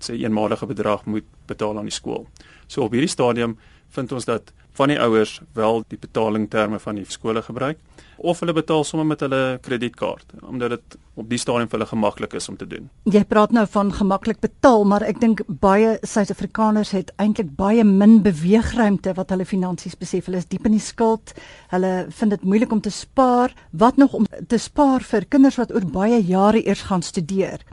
sy 0.00 0.16
eenmalige 0.22 0.66
bedrag 0.66 1.04
moet 1.04 1.26
betaal 1.50 1.78
aan 1.78 1.90
die 1.90 1.94
skool. 1.94 2.24
So 2.66 2.86
op 2.86 2.96
hierdie 2.96 3.12
stadium 3.12 3.58
vind 3.92 4.12
ons 4.12 4.28
dat 4.28 4.52
van 4.78 4.92
die 4.92 5.00
ouers 5.02 5.40
wel 5.58 5.82
die 5.90 5.98
betalingterme 5.98 6.78
van 6.78 7.00
die 7.00 7.06
skole 7.08 7.42
gebruik 7.42 7.78
of 8.18 8.40
hulle 8.42 8.54
betaal 8.54 8.84
sommer 8.84 9.06
met 9.06 9.20
hulle 9.22 9.58
kredietkaart 9.62 10.32
omdat 10.42 10.74
dit 10.74 10.98
op 11.18 11.28
die 11.30 11.38
stadium 11.38 11.68
vir 11.70 11.78
hulle 11.78 11.90
gemaklik 11.90 12.34
is 12.38 12.48
om 12.50 12.56
te 12.58 12.66
doen. 12.66 12.88
Jy 13.10 13.24
praat 13.30 13.54
nou 13.54 13.64
van 13.70 13.90
gemaklik 13.94 14.40
betaal, 14.42 14.84
maar 14.86 15.02
ek 15.06 15.20
dink 15.22 15.42
baie 15.62 15.96
Suid-Afrikaners 16.06 16.92
het 16.94 17.10
eintlik 17.18 17.50
baie 17.58 17.84
min 17.86 18.20
beweegruimte 18.22 19.14
wat 19.18 19.34
hulle 19.34 19.46
finansies 19.48 19.98
besef. 19.98 20.28
Hulle 20.28 20.42
is 20.42 20.46
diep 20.50 20.66
in 20.70 20.76
die 20.76 20.82
skuld. 20.82 21.34
Hulle 21.72 21.92
vind 22.20 22.36
dit 22.36 22.46
moeilik 22.46 22.74
om 22.74 22.82
te 22.84 22.94
spaar. 22.94 23.54
Wat 23.70 23.98
nog 23.98 24.14
om 24.14 24.28
te 24.30 24.60
spaar 24.62 25.02
vir 25.02 25.26
kinders 25.26 25.58
wat 25.58 25.74
oor 25.74 25.86
baie 25.98 26.20
jare 26.22 26.62
eers 26.62 26.86
gaan 26.90 27.02
studeer? 27.02 27.66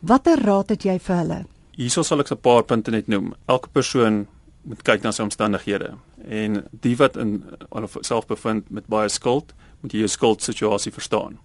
Watter 0.00 0.40
raad 0.44 0.76
het 0.76 0.84
jy 0.84 0.98
vir 1.00 1.16
hulle? 1.22 1.40
Hierso 1.80 2.04
sal 2.04 2.20
ek 2.20 2.32
'n 2.32 2.40
paar 2.40 2.62
punte 2.62 2.90
net 2.90 3.08
noem. 3.08 3.34
Elke 3.48 3.68
persoon 3.72 4.26
moet 4.62 4.82
kyk 4.82 5.02
na 5.02 5.12
sy 5.12 5.22
omstandighede 5.22 5.94
en 6.28 6.64
die 6.84 6.96
wat 7.00 7.16
in 7.16 7.44
self 8.00 8.26
bevind 8.26 8.70
met 8.70 8.88
baie 8.92 9.08
skuld 9.08 9.54
moet 9.80 9.94
jy 9.94 10.04
jou 10.04 10.10
skuldsituasie 10.12 10.92
verstaan. 10.92 11.38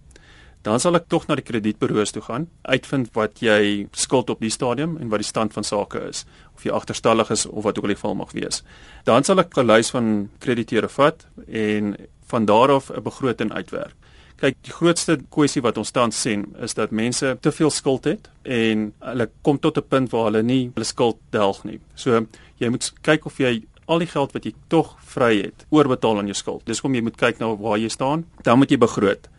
Dan 0.65 0.81
sal 0.81 0.97
ek 0.97 1.06
tog 1.13 1.27
na 1.29 1.35
die 1.38 1.45
kredietburo's 1.45 2.12
toe 2.15 2.24
gaan, 2.25 2.48
uitvind 2.65 3.12
wat 3.13 3.38
jy 3.45 3.86
skuld 3.93 4.31
op 4.34 4.41
die 4.41 4.50
stadium 4.50 4.95
en 4.98 5.12
wat 5.12 5.22
die 5.22 5.27
stand 5.27 5.53
van 5.53 5.63
sake 5.63 6.01
is, 6.10 6.24
of 6.57 6.65
jy 6.65 6.74
agterstallig 6.74 7.29
is 7.31 7.45
of 7.45 7.67
wat 7.67 7.77
ook 7.77 7.86
al 7.86 7.93
die 7.93 8.00
geval 8.00 8.17
mag 8.17 8.34
wees. 8.34 8.63
Dan 9.05 9.24
sal 9.24 9.39
ek 9.39 9.53
'n 9.57 9.67
lys 9.67 9.93
van 9.93 10.29
krediteure 10.39 10.89
vat 10.89 11.27
en 11.48 11.95
van 12.25 12.45
daar 12.45 12.72
af 12.72 12.89
'n 12.89 13.03
begroting 13.03 13.53
uitwerk. 13.53 13.93
Kyk, 14.36 14.58
die 14.68 14.74
grootste 14.75 15.15
kwessie 15.32 15.62
wat 15.63 15.77
ons 15.80 15.94
tans 15.96 16.18
sien 16.22 16.44
is 16.63 16.75
dat 16.75 16.92
mense 16.92 17.38
te 17.42 17.51
veel 17.56 17.72
skuld 17.72 18.10
het 18.10 18.27
en 18.44 18.89
hulle 19.00 19.30
kom 19.48 19.60
tot 19.60 19.77
'n 19.77 19.88
punt 19.88 20.12
waar 20.12 20.25
hulle 20.25 20.44
nie 20.44 20.72
hulle 20.74 20.86
skuld 20.86 21.18
delg 21.32 21.63
nie. 21.63 21.80
So 21.96 22.27
jy 22.60 22.70
moet 22.70 22.94
kyk 23.01 23.25
of 23.25 23.38
jy 23.39 23.63
al 23.86 24.00
die 24.00 24.10
geld 24.10 24.34
wat 24.34 24.46
jy 24.46 24.54
tog 24.68 24.96
vry 25.00 25.42
het, 25.42 25.65
oorbetaal 25.70 26.18
aan 26.18 26.27
jou 26.27 26.36
skuld. 26.36 26.65
Dis 26.65 26.80
hoekom 26.80 26.96
jy 26.96 27.01
moet 27.01 27.18
kyk 27.18 27.39
na 27.39 27.56
waar 27.56 27.77
jy 27.77 27.89
staan. 27.89 28.25
Dan 28.44 28.58
moet 28.58 28.70
jy 28.70 28.77
begroot. 28.77 29.30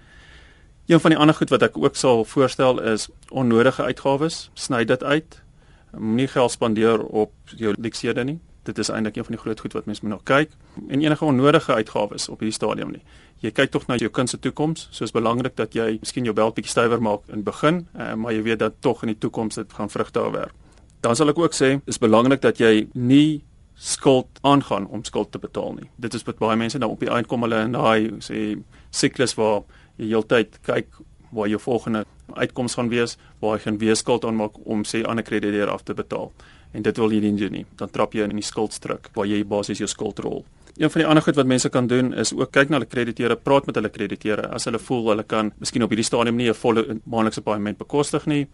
Een 0.87 1.00
van 1.00 1.11
die 1.11 1.19
ander 1.19 1.35
goed 1.35 1.50
wat 1.50 1.62
ek 1.62 1.76
ook 1.76 1.97
sal 1.97 2.25
voorstel 2.25 2.79
is 2.81 3.09
onnodige 3.31 3.83
uitgawes, 3.83 4.50
sny 4.55 4.85
dit 4.85 5.03
uit. 5.03 5.43
Moenie 5.99 6.29
geld 6.29 6.50
spandeer 6.50 7.03
op 7.03 7.33
jou 7.57 7.75
leksede 7.79 8.25
nie. 8.25 8.38
Dit 8.66 8.78
is 8.82 8.90
eintlik 8.90 9.16
een 9.16 9.26
van 9.28 9.37
die 9.37 9.40
groot 9.40 9.61
goed 9.62 9.76
wat 9.78 9.87
mense 9.87 10.02
moet 10.04 10.16
na 10.16 10.20
kyk. 10.26 10.50
En 10.88 11.00
enige 11.02 11.25
onnodige 11.25 11.75
uitgawes 11.75 12.28
op 12.28 12.42
hierdie 12.42 12.56
stadium 12.56 12.90
nie. 12.96 13.02
Jy 13.44 13.52
kyk 13.54 13.70
tog 13.70 13.87
na 13.87 13.99
jou 14.00 14.11
kind 14.11 14.30
se 14.30 14.38
toekoms, 14.42 14.88
so 14.90 15.04
is 15.04 15.14
belangrik 15.14 15.56
dat 15.56 15.75
jy 15.76 15.99
miskien 16.00 16.25
jou 16.25 16.35
belt 16.35 16.56
bietjie 16.56 16.73
stywer 16.73 17.02
maak 17.02 17.26
in 17.32 17.44
begin, 17.46 17.85
uh, 17.94 18.14
maar 18.14 18.32
jy 18.32 18.42
weet 18.46 18.62
dat 18.64 18.80
tog 18.80 19.02
in 19.04 19.12
die 19.12 19.18
toekoms 19.20 19.61
dit 19.61 19.76
gaan 19.76 19.92
vrugte 19.92 20.25
afwerp. 20.25 20.54
Dan 21.04 21.16
sal 21.16 21.30
ek 21.30 21.38
ook 21.38 21.54
sê, 21.54 21.76
is 21.87 22.00
belangrik 22.02 22.40
dat 22.42 22.58
jy 22.58 22.88
nie 22.94 23.44
skuld 23.76 24.40
aangaan 24.40 24.87
om 24.88 25.04
skuld 25.04 25.32
te 25.32 25.38
betaal 25.38 25.76
nie. 25.76 25.90
Dit 26.00 26.14
is 26.16 26.25
wat 26.25 26.40
baie 26.40 26.56
mense 26.56 26.78
nou 26.80 26.94
op 26.94 27.04
die 27.04 27.12
eind 27.12 27.28
kom 27.28 27.44
hulle 27.44 27.61
in 27.66 27.76
daai 27.76 28.16
sê 28.25 28.56
siklus 28.90 29.37
waar 29.37 29.62
jy 30.00 30.08
heeltyd 30.14 30.56
kyk 30.64 30.96
waar 31.37 31.50
jou 31.50 31.61
volgende 31.61 32.06
uitkoms 32.32 32.75
gaan 32.75 32.88
wees, 32.88 33.16
waar 33.40 33.58
jy 33.58 33.66
gaan 33.66 33.78
weer 33.78 33.96
skuld 33.96 34.25
aanmaak 34.25 34.56
om 34.64 34.85
sê 34.88 35.02
ander 35.04 35.25
krediteure 35.25 35.70
af 35.70 35.85
te 35.85 35.94
betaal. 35.94 36.32
En 36.76 36.85
dit 36.85 37.00
wil 37.00 37.14
jy 37.16 37.23
nie 37.25 37.33
doen 37.40 37.52
nie. 37.52 37.64
Dan 37.80 37.90
trap 37.90 38.14
jy 38.14 38.26
in 38.28 38.37
die 38.37 38.45
skuldstruk 38.45 39.09
waar 39.16 39.26
jy 39.26 39.42
basies 39.49 39.80
jou 39.80 39.88
skuld 39.88 40.21
rol. 40.25 40.45
Een 40.76 40.92
van 40.92 41.00
die 41.00 41.06
ander 41.09 41.25
goed 41.25 41.38
wat 41.38 41.49
mense 41.49 41.71
kan 41.73 41.87
doen 41.88 42.12
is 42.14 42.35
ook 42.37 42.52
kyk 42.52 42.68
na 42.68 42.76
hulle 42.76 42.88
krediteure, 42.90 43.37
praat 43.40 43.66
met 43.66 43.78
hulle 43.80 43.88
krediteure. 43.88 44.50
As 44.52 44.68
hulle 44.68 44.78
voel 44.78 45.09
hulle 45.14 45.25
kan 45.25 45.54
miskien 45.59 45.87
op 45.87 45.95
hierdie 45.95 46.04
stadium 46.04 46.37
nie 46.37 46.50
'n 46.50 46.54
volle 46.54 47.00
maandelikse 47.04 47.40
paaiement 47.40 47.78
bekostig 47.78 48.26
nie, 48.26 48.47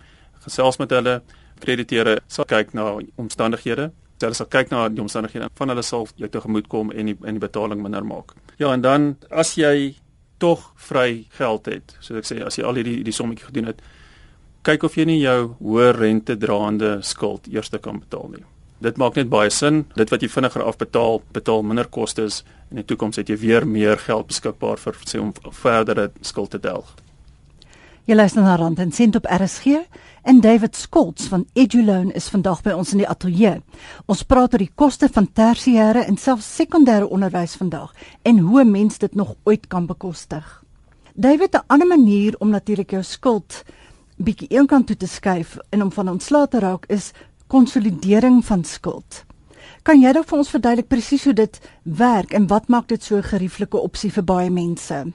gesels 0.45 0.79
met 0.79 0.91
hulle 0.91 1.23
krediteure, 1.61 2.21
sal 2.29 2.45
kyk 2.45 2.75
na 2.75 2.99
omstandighede 3.17 3.91
hulle 4.27 4.39
sal 4.39 4.49
kyk 4.51 4.71
na 4.73 4.87
die 4.93 5.03
omstandighede 5.03 5.49
van 5.59 5.73
hulle 5.73 5.85
sal 5.87 6.07
jou 6.21 6.31
tegemoet 6.31 6.69
kom 6.73 6.93
en 6.93 7.11
die 7.11 7.17
en 7.27 7.39
die 7.39 7.43
betaling 7.43 7.83
minder 7.83 8.05
maak. 8.07 8.35
Ja, 8.59 8.73
en 8.73 8.85
dan 8.85 9.17
as 9.31 9.55
jy 9.59 9.95
tog 10.43 10.73
vry 10.89 11.25
geld 11.39 11.69
het, 11.71 11.97
so 12.01 12.19
ek 12.19 12.27
sê 12.29 12.41
as 12.45 12.59
jy 12.59 12.67
al 12.67 12.79
hierdie 12.81 13.03
die 13.07 13.15
sommetjie 13.15 13.49
gedoen 13.51 13.71
het, 13.71 13.83
kyk 14.63 14.85
of 14.87 14.97
jy 14.97 15.05
nie 15.09 15.21
jou 15.23 15.55
hoë 15.59 15.93
rente 15.97 16.37
draande 16.39 17.01
skuld 17.03 17.49
eers 17.51 17.71
kan 17.83 17.99
betaal 17.99 18.29
nie. 18.31 18.45
Dit 18.83 18.99
maak 18.99 19.15
net 19.15 19.31
baie 19.31 19.51
sin. 19.51 19.85
Dit 19.95 20.11
wat 20.11 20.23
jy 20.23 20.29
vinniger 20.31 20.65
afbetaal, 20.67 21.21
betaal 21.35 21.63
minder 21.63 21.87
kostes 21.87 22.43
en 22.71 22.79
in 22.79 22.83
die 22.83 22.89
toekoms 22.91 23.19
het 23.21 23.29
jy 23.31 23.37
weer 23.39 23.67
meer 23.67 23.99
geld 23.99 24.27
beskikbaar 24.27 24.81
vir 24.83 24.99
sê 25.07 25.21
om 25.23 25.33
verdere 25.55 26.11
skuld 26.23 26.51
te 26.51 26.59
delg. 26.59 26.89
Jy 28.07 28.17
luister 28.17 28.43
na 28.43 28.57
Rand 28.59 28.81
en 28.83 28.91
Sent 28.91 29.15
op 29.15 29.29
RSG 29.31 29.85
en 30.27 30.41
David 30.43 30.75
Skolts 30.75 31.29
van 31.31 31.45
Eduloan 31.55 32.11
is 32.19 32.27
vandag 32.33 32.65
by 32.67 32.75
ons 32.75 32.91
in 32.97 33.05
die 33.05 33.07
ateljee. 33.07 33.61
Ons 34.11 34.25
praat 34.27 34.57
oor 34.57 34.65
die 34.65 34.73
koste 34.75 35.07
van 35.15 35.29
tersiêre 35.31 36.03
en 36.09 36.19
selfs 36.19 36.49
sekondêre 36.59 37.07
onderwys 37.07 37.55
vandag 37.61 37.95
en 38.27 38.39
hoe 38.39 38.65
'n 38.65 38.71
mens 38.71 38.99
dit 38.99 39.15
nog 39.15 39.35
ooit 39.45 39.69
kan 39.69 39.87
bekostig. 39.87 40.63
David, 41.15 41.55
'n 41.55 41.65
ander 41.67 41.87
manier 41.87 42.35
om 42.39 42.51
natuurlik 42.51 42.91
jou 42.91 43.03
skuld 43.03 43.63
bietjie 44.23 44.49
eenkant 44.51 44.87
toe 44.87 44.97
te 44.97 45.07
skuif 45.07 45.59
en 45.71 45.83
om 45.83 45.93
van 45.93 46.09
ontslae 46.09 46.49
te 46.49 46.59
raak 46.59 46.87
is 46.89 47.13
konsolidering 47.47 48.45
van 48.45 48.65
skuld. 48.65 49.25
Kan 49.83 50.01
jy 50.03 50.13
dalk 50.13 50.29
vir 50.31 50.39
ons 50.39 50.51
verduidelik 50.51 50.89
presies 50.89 51.25
hoe 51.25 51.35
dit 51.35 51.59
werk 51.83 52.33
en 52.33 52.47
wat 52.47 52.69
maak 52.69 52.89
dit 52.89 53.03
so 53.03 53.17
'n 53.17 53.23
gerieflike 53.23 53.77
opsie 53.77 54.11
vir 54.11 54.25
baie 54.25 54.51
mense? 54.51 55.13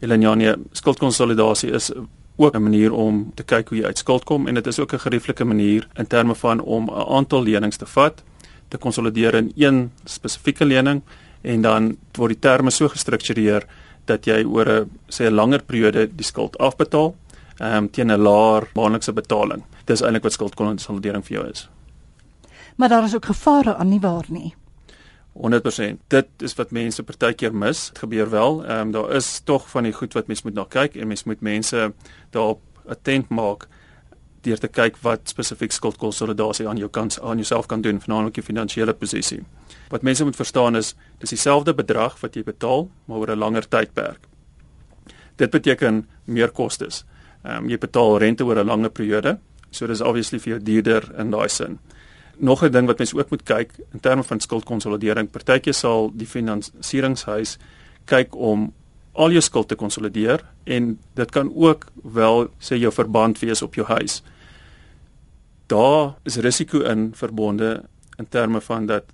Elenianie, 0.00 0.54
skuldkonsolidasie 0.72 1.70
is 1.70 1.92
ook 2.36 2.54
'n 2.56 2.62
manier 2.62 2.92
om 2.92 3.32
te 3.34 3.42
kyk 3.42 3.68
hoe 3.68 3.78
jy 3.78 3.84
uit 3.84 3.98
skuld 3.98 4.24
kom 4.24 4.48
en 4.48 4.54
dit 4.54 4.66
is 4.66 4.78
ook 4.78 4.92
'n 4.92 4.98
gerieflike 4.98 5.44
manier 5.44 5.88
in 5.94 6.06
terme 6.06 6.34
van 6.34 6.60
om 6.60 6.84
'n 6.88 7.14
aantal 7.16 7.42
lenings 7.42 7.76
te 7.76 7.86
vat, 7.86 8.22
te 8.68 8.78
konsolideer 8.78 9.34
in 9.34 9.52
een 9.56 9.90
spesifieke 10.04 10.64
lening 10.64 11.02
en 11.40 11.62
dan 11.62 11.96
word 12.12 12.28
die 12.28 12.38
terme 12.38 12.70
so 12.70 12.88
gestruktureer 12.88 13.66
dat 14.04 14.24
jy 14.24 14.44
oor 14.44 14.68
'n 14.68 14.90
sê 15.08 15.26
'n 15.26 15.34
langer 15.34 15.62
periode 15.62 16.08
die 16.16 16.24
skuld 16.24 16.58
afbetaal 16.58 17.14
um, 17.62 17.90
teen 17.90 18.10
'n 18.10 18.20
laer 18.20 18.70
maandelikse 18.74 19.12
betaling. 19.12 19.64
Dis 19.84 20.00
eintlik 20.00 20.22
wat 20.22 20.32
skuldkonsolidering 20.32 21.24
vir 21.24 21.36
jou 21.36 21.48
is. 21.50 21.68
Maar 22.76 22.88
daar 22.88 23.04
is 23.04 23.14
ook 23.14 23.24
gevare 23.24 23.74
aan 23.74 23.88
nie 23.88 24.00
waar 24.00 24.24
nie. 24.28 24.54
100%. 25.32 26.00
Dit 26.08 26.26
is 26.38 26.54
wat 26.54 26.70
mense 26.70 27.02
partykeer 27.02 27.54
mis. 27.54 27.88
Dit 27.88 27.98
gebeur 27.98 28.30
wel. 28.30 28.64
Ehm 28.64 28.80
um, 28.80 28.90
daar 28.90 29.10
is 29.14 29.40
tog 29.44 29.70
van 29.70 29.82
die 29.82 29.92
goed 29.92 30.12
wat 30.12 30.26
mense 30.26 30.42
moet 30.44 30.54
na 30.54 30.64
kyk 30.68 30.94
en 30.94 31.06
mense 31.06 31.22
moet 31.26 31.40
mense 31.40 31.92
daarop 32.30 32.60
attent 32.86 33.28
maak 33.28 33.68
deur 34.42 34.58
te 34.58 34.68
kyk 34.68 34.96
wat 35.02 35.30
spesifiek 35.30 35.72
skuldkonsolidasie 35.72 36.68
aan 36.68 36.76
jou 36.76 36.90
kant 36.90 37.18
aan 37.22 37.36
jouself 37.36 37.66
kan 37.66 37.80
doen, 37.80 38.00
veral 38.00 38.30
jou 38.32 38.44
finansiële 38.44 38.92
posisie. 38.92 39.44
Wat 39.88 40.02
mense 40.02 40.24
moet 40.24 40.36
verstaan 40.36 40.76
is 40.76 40.94
dis 41.18 41.30
dieselfde 41.30 41.74
bedrag 41.74 42.18
wat 42.20 42.34
jy 42.34 42.42
betaal, 42.42 42.88
maar 43.06 43.18
oor 43.18 43.30
'n 43.30 43.38
langer 43.38 43.68
tydperk. 43.68 44.26
Dit 45.36 45.50
beteken 45.50 46.08
meer 46.24 46.50
kostes. 46.50 47.04
Ehm 47.44 47.64
um, 47.64 47.68
jy 47.68 47.78
betaal 47.78 48.18
rente 48.18 48.44
oor 48.44 48.58
'n 48.58 48.66
langer 48.66 48.90
periode, 48.90 49.38
so 49.70 49.86
dis 49.86 50.00
obviously 50.00 50.38
vir 50.38 50.52
jou 50.52 50.62
duurder 50.62 51.12
in 51.18 51.30
daai 51.30 51.48
sin 51.48 51.78
nog 52.42 52.62
'n 52.62 52.70
ding 52.70 52.86
wat 52.86 52.98
mens 52.98 53.14
ook 53.14 53.30
moet 53.30 53.42
kyk 53.42 53.70
in 53.92 54.00
terme 54.00 54.22
van 54.22 54.40
skuldkonsolidering. 54.40 55.30
Partykeer 55.30 55.74
sal 55.74 56.10
die 56.14 56.26
finansieringshuis 56.26 57.58
kyk 58.04 58.34
om 58.34 58.72
al 59.12 59.30
jou 59.30 59.40
skuld 59.40 59.68
te 59.68 59.74
konsolideer 59.74 60.44
en 60.64 60.98
dit 61.14 61.30
kan 61.30 61.52
ook 61.54 61.86
wel 62.02 62.48
sê 62.58 62.76
jou 62.76 62.92
verband 62.92 63.38
wees 63.38 63.62
op 63.62 63.74
jou 63.74 63.86
huis. 63.86 64.22
Daar 65.66 66.14
is 66.22 66.36
risiko 66.36 66.80
in 66.80 67.14
verbonde 67.14 67.84
in 68.18 68.28
terme 68.28 68.60
van 68.60 68.86
dat 68.86 69.04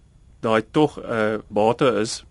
daai 0.40 0.62
tog 0.70 0.99
'n 1.00 1.42
bate 1.49 1.87
is 1.87 2.25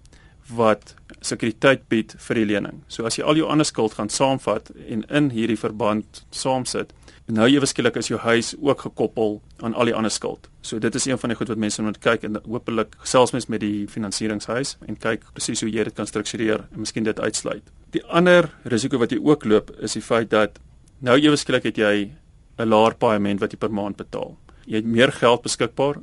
wat 0.49 0.95
sekuriteit 1.21 1.87
bied 1.89 2.15
vir 2.27 2.39
die 2.39 2.45
lening. 2.45 2.83
So 2.87 3.05
as 3.05 3.17
jy 3.17 3.25
al 3.25 3.39
jou 3.39 3.49
ander 3.49 3.65
skuld 3.67 3.97
gaan 3.97 4.09
saamvat 4.09 4.71
en 4.87 5.03
in 5.09 5.29
hierdie 5.33 5.57
verband 5.59 6.23
saamsit, 6.31 6.93
nou 7.27 7.47
ewe 7.51 7.67
skielik 7.67 7.97
is 7.99 8.07
jou 8.07 8.19
huis 8.23 8.53
ook 8.55 8.85
gekoppel 8.85 9.41
aan 9.59 9.75
al 9.75 9.89
die 9.89 9.95
ander 9.95 10.11
skuld. 10.11 10.47
So 10.61 10.79
dit 10.79 10.95
is 10.95 11.07
een 11.07 11.19
van 11.19 11.33
die 11.33 11.37
goed 11.39 11.51
wat 11.51 11.59
mense 11.59 11.83
moet 11.83 11.99
kyk 12.03 12.23
en 12.23 12.39
hopelik 12.45 12.95
gesels 13.03 13.33
mens 13.35 13.49
met 13.51 13.61
die 13.61 13.87
finansieringshuis 13.91 14.77
en 14.87 14.99
kyk 14.99 15.25
presies 15.33 15.63
hoe 15.65 15.71
jy 15.71 15.83
dit 15.89 15.97
kan 15.97 16.07
struktureer 16.07 16.63
en 16.71 16.85
miskien 16.85 17.07
dit 17.07 17.19
uitsluit. 17.19 17.63
Die 17.91 18.03
ander 18.07 18.51
risiko 18.63 19.01
wat 19.01 19.11
jy 19.11 19.19
ook 19.23 19.45
loop 19.45 19.73
is 19.83 19.97
die 19.99 20.05
feit 20.05 20.31
dat 20.31 20.61
nou 21.03 21.17
ewe 21.19 21.37
skielik 21.37 21.67
het 21.67 21.77
jy 21.77 22.11
'n 22.57 22.69
laer 22.69 22.95
paaiement 22.95 23.39
wat 23.41 23.51
jy 23.51 23.57
per 23.57 23.71
maand 23.71 23.97
betaal. 23.97 24.37
Jy 24.65 24.75
het 24.75 24.85
meer 24.85 25.11
geld 25.11 25.41
beskikbaar, 25.41 26.01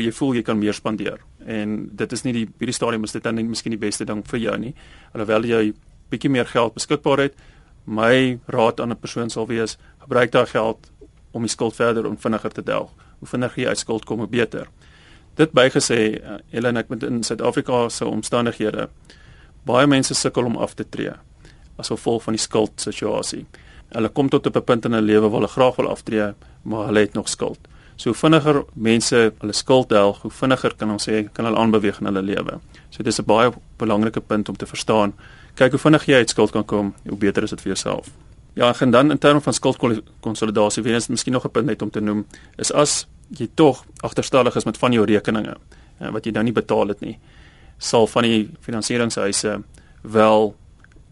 jy 0.00 0.12
voel 0.12 0.34
jy 0.34 0.42
kan 0.42 0.58
meer 0.58 0.72
spandeer 0.72 1.20
en 1.46 1.90
dit 1.92 2.12
is 2.12 2.24
nie 2.24 2.32
die 2.32 2.46
hierdie 2.58 2.74
stadium 2.74 3.04
is 3.04 3.12
dit 3.12 3.22
dan 3.22 3.34
nie 3.34 3.44
miskien 3.44 3.74
die 3.74 3.80
beste 3.80 4.04
ding 4.04 4.22
vir 4.24 4.38
jou 4.38 4.58
nie. 4.58 4.74
Alhoewel 5.12 5.44
jy 5.44 5.74
bietjie 6.10 6.30
meer 6.30 6.46
geld 6.46 6.74
beskikbaar 6.74 7.18
het, 7.18 7.34
my 7.84 8.38
raad 8.46 8.80
aan 8.80 8.92
'n 8.92 8.96
persoon 8.96 9.30
sal 9.30 9.46
wees 9.46 9.76
gebruik 10.00 10.32
daai 10.32 10.46
geld 10.46 10.90
om 11.32 11.42
die 11.42 11.50
skuld 11.50 11.74
verder 11.76 12.06
om 12.06 12.16
vinniger 12.16 12.50
te 12.50 12.62
delg. 12.62 12.90
Hoe 13.18 13.28
vinniger 13.28 13.62
jy 13.62 13.68
uit 13.68 13.78
skuld 13.78 14.04
kom, 14.04 14.18
hoe 14.18 14.28
beter. 14.28 14.68
Dit 15.34 15.52
bygesê, 15.52 16.20
uh, 16.20 16.38
Helen, 16.50 16.76
ek 16.76 16.88
met 16.88 17.02
in 17.02 17.22
Suid-Afrika 17.22 17.88
se 17.88 18.04
omstandighede 18.04 18.88
baie 19.64 19.86
mense 19.86 20.14
sukkel 20.14 20.44
om 20.44 20.56
af 20.56 20.74
te 20.74 20.84
tree 20.84 21.12
as 21.78 21.88
gevolg 21.88 22.22
van 22.22 22.36
die 22.36 22.42
skuld 22.42 22.72
situasie. 22.80 23.46
Hulle 23.92 24.08
kom 24.08 24.28
tot 24.28 24.46
op 24.46 24.56
'n 24.56 24.64
punt 24.64 24.84
in 24.84 24.92
hulle 24.92 25.06
lewe 25.06 25.28
waar 25.28 25.40
hulle 25.40 25.48
graag 25.48 25.76
wil 25.76 25.88
aftree, 25.88 26.34
maar 26.62 26.86
hulle 26.86 27.00
het 27.00 27.14
nog 27.14 27.28
skuld. 27.28 27.58
So 27.96 28.12
vinniger 28.12 28.64
mense 28.74 29.32
hulle 29.38 29.52
skuld 29.52 29.88
delg, 29.88 30.22
hoe 30.22 30.30
vinniger 30.30 30.74
kan 30.76 30.90
ons 30.90 31.08
sê 31.08 31.28
kan 31.32 31.44
hulle 31.44 31.58
aanbeweeg 31.58 32.00
in 32.00 32.06
hulle 32.06 32.22
lewe. 32.22 32.60
So 32.90 33.02
dis 33.02 33.20
'n 33.20 33.24
baie 33.24 33.52
belangrike 33.78 34.20
punt 34.20 34.48
om 34.48 34.56
te 34.56 34.66
verstaan. 34.66 35.12
Kyk 35.54 35.70
hoe 35.70 35.80
vinnig 35.80 36.06
jy 36.06 36.14
uit 36.14 36.30
skuld 36.30 36.50
kan 36.50 36.64
kom, 36.64 36.94
hoe 37.08 37.18
beter 37.18 37.42
is 37.42 37.50
dit 37.50 37.60
vir 37.60 37.72
jouself. 37.74 38.10
Ja, 38.54 38.74
en 38.80 38.90
dan 38.90 39.10
in 39.10 39.18
terme 39.18 39.40
van 39.40 39.52
skuldkonsolidasie, 39.52 40.82
weer 40.82 40.94
is 40.94 41.08
miskien 41.08 41.32
nog 41.32 41.44
'n 41.44 41.50
punt 41.50 41.66
net 41.66 41.82
om 41.82 41.90
te 41.90 42.00
noem, 42.00 42.26
is 42.56 42.72
as 42.72 43.06
jy 43.28 43.48
tog 43.54 43.84
agterstallig 44.00 44.56
is 44.56 44.64
met 44.64 44.78
van 44.78 44.92
jou 44.92 45.04
rekeninge 45.06 45.56
eh, 46.00 46.10
wat 46.10 46.24
jy 46.24 46.32
nou 46.32 46.44
nie 46.44 46.52
betaal 46.52 46.88
het 46.88 47.00
nie, 47.00 47.18
sal 47.78 48.06
van 48.06 48.22
die 48.22 48.50
finansieringshuise 48.60 49.62
wel 50.02 50.54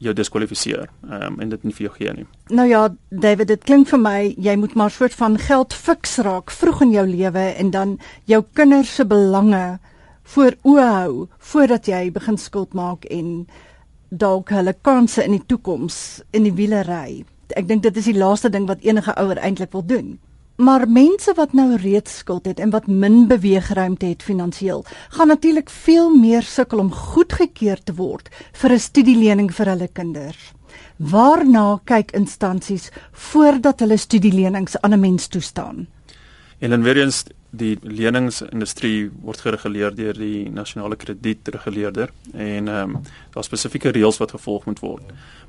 jou 0.00 0.14
diskwalifiseer 0.16 0.88
um, 1.04 1.36
en 1.40 1.52
dit 1.52 1.64
nie 1.64 1.74
vir 1.76 1.86
jou 1.86 1.94
gee 1.98 2.12
nie. 2.16 2.26
Nou 2.48 2.66
ja, 2.68 2.86
David, 3.10 3.50
dit 3.52 3.64
klink 3.68 3.90
vir 3.90 4.00
my 4.00 4.18
jy 4.40 4.56
moet 4.60 4.74
maar 4.78 4.92
soort 4.94 5.14
van 5.18 5.36
geld 5.38 5.76
fiks 5.76 6.18
raak 6.24 6.52
vroeg 6.54 6.86
in 6.86 6.94
jou 6.96 7.06
lewe 7.08 7.46
en 7.60 7.72
dan 7.74 7.98
jou 8.30 8.40
kinders 8.56 8.94
se 8.96 9.04
belange 9.04 9.78
voor 10.34 10.56
oë 10.64 10.86
hou 10.94 11.26
voordat 11.52 11.90
jy 11.90 12.06
begin 12.14 12.38
skuld 12.40 12.72
maak 12.76 13.04
en 13.10 13.44
dalk 14.10 14.50
hulle 14.54 14.74
kansse 14.82 15.22
in 15.24 15.36
die 15.36 15.44
toekoms 15.46 16.22
in 16.32 16.48
die 16.48 16.54
wiele 16.56 16.82
ry. 16.88 17.22
Ek 17.58 17.68
dink 17.68 17.84
dit 17.84 17.96
is 17.96 18.08
die 18.10 18.18
laaste 18.18 18.50
ding 18.50 18.66
wat 18.70 18.82
enige 18.86 19.14
ouer 19.20 19.38
eintlik 19.38 19.72
wil 19.76 19.86
doen. 19.86 20.18
Maar 20.60 20.84
mense 20.88 21.32
wat 21.38 21.54
nou 21.56 21.76
reeds 21.80 22.18
skuld 22.20 22.44
het 22.44 22.58
en 22.60 22.70
wat 22.74 22.86
min 22.86 23.22
beweegruimte 23.30 24.10
het 24.10 24.22
finansiëel, 24.22 24.84
gaan 25.16 25.32
natuurlik 25.32 25.70
veel 25.72 26.10
meer 26.12 26.44
sukkel 26.44 26.82
om 26.82 26.92
goedgekeur 26.92 27.80
te 27.80 27.94
word 27.96 28.28
vir 28.52 28.72
'n 28.72 28.78
studielening 28.78 29.48
vir 29.54 29.66
hulle 29.66 29.88
kinders. 29.88 30.52
Waarna 30.96 31.80
kyk 31.84 32.12
instansies 32.12 32.90
voordat 33.12 33.80
hulle 33.80 33.96
studielenings 33.96 34.76
aan 34.80 34.92
'n 34.92 35.00
mens 35.00 35.28
toestaan? 35.28 35.86
Ellen 36.58 36.84
Verians 36.84 37.24
die 37.50 37.78
leningsindustrie 37.82 39.10
word 39.22 39.40
gereguleer 39.40 39.94
deur 39.94 40.14
die 40.14 40.50
nasionale 40.50 40.96
kredietreguleerder 40.96 42.10
en 42.34 42.68
ehm 42.68 42.96
um, 42.96 43.02
daar 43.32 43.44
spesifieke 43.44 43.90
reëls 43.90 44.18
wat 44.18 44.30
gevolg 44.30 44.64
moet 44.64 44.78
word. 44.80 45.02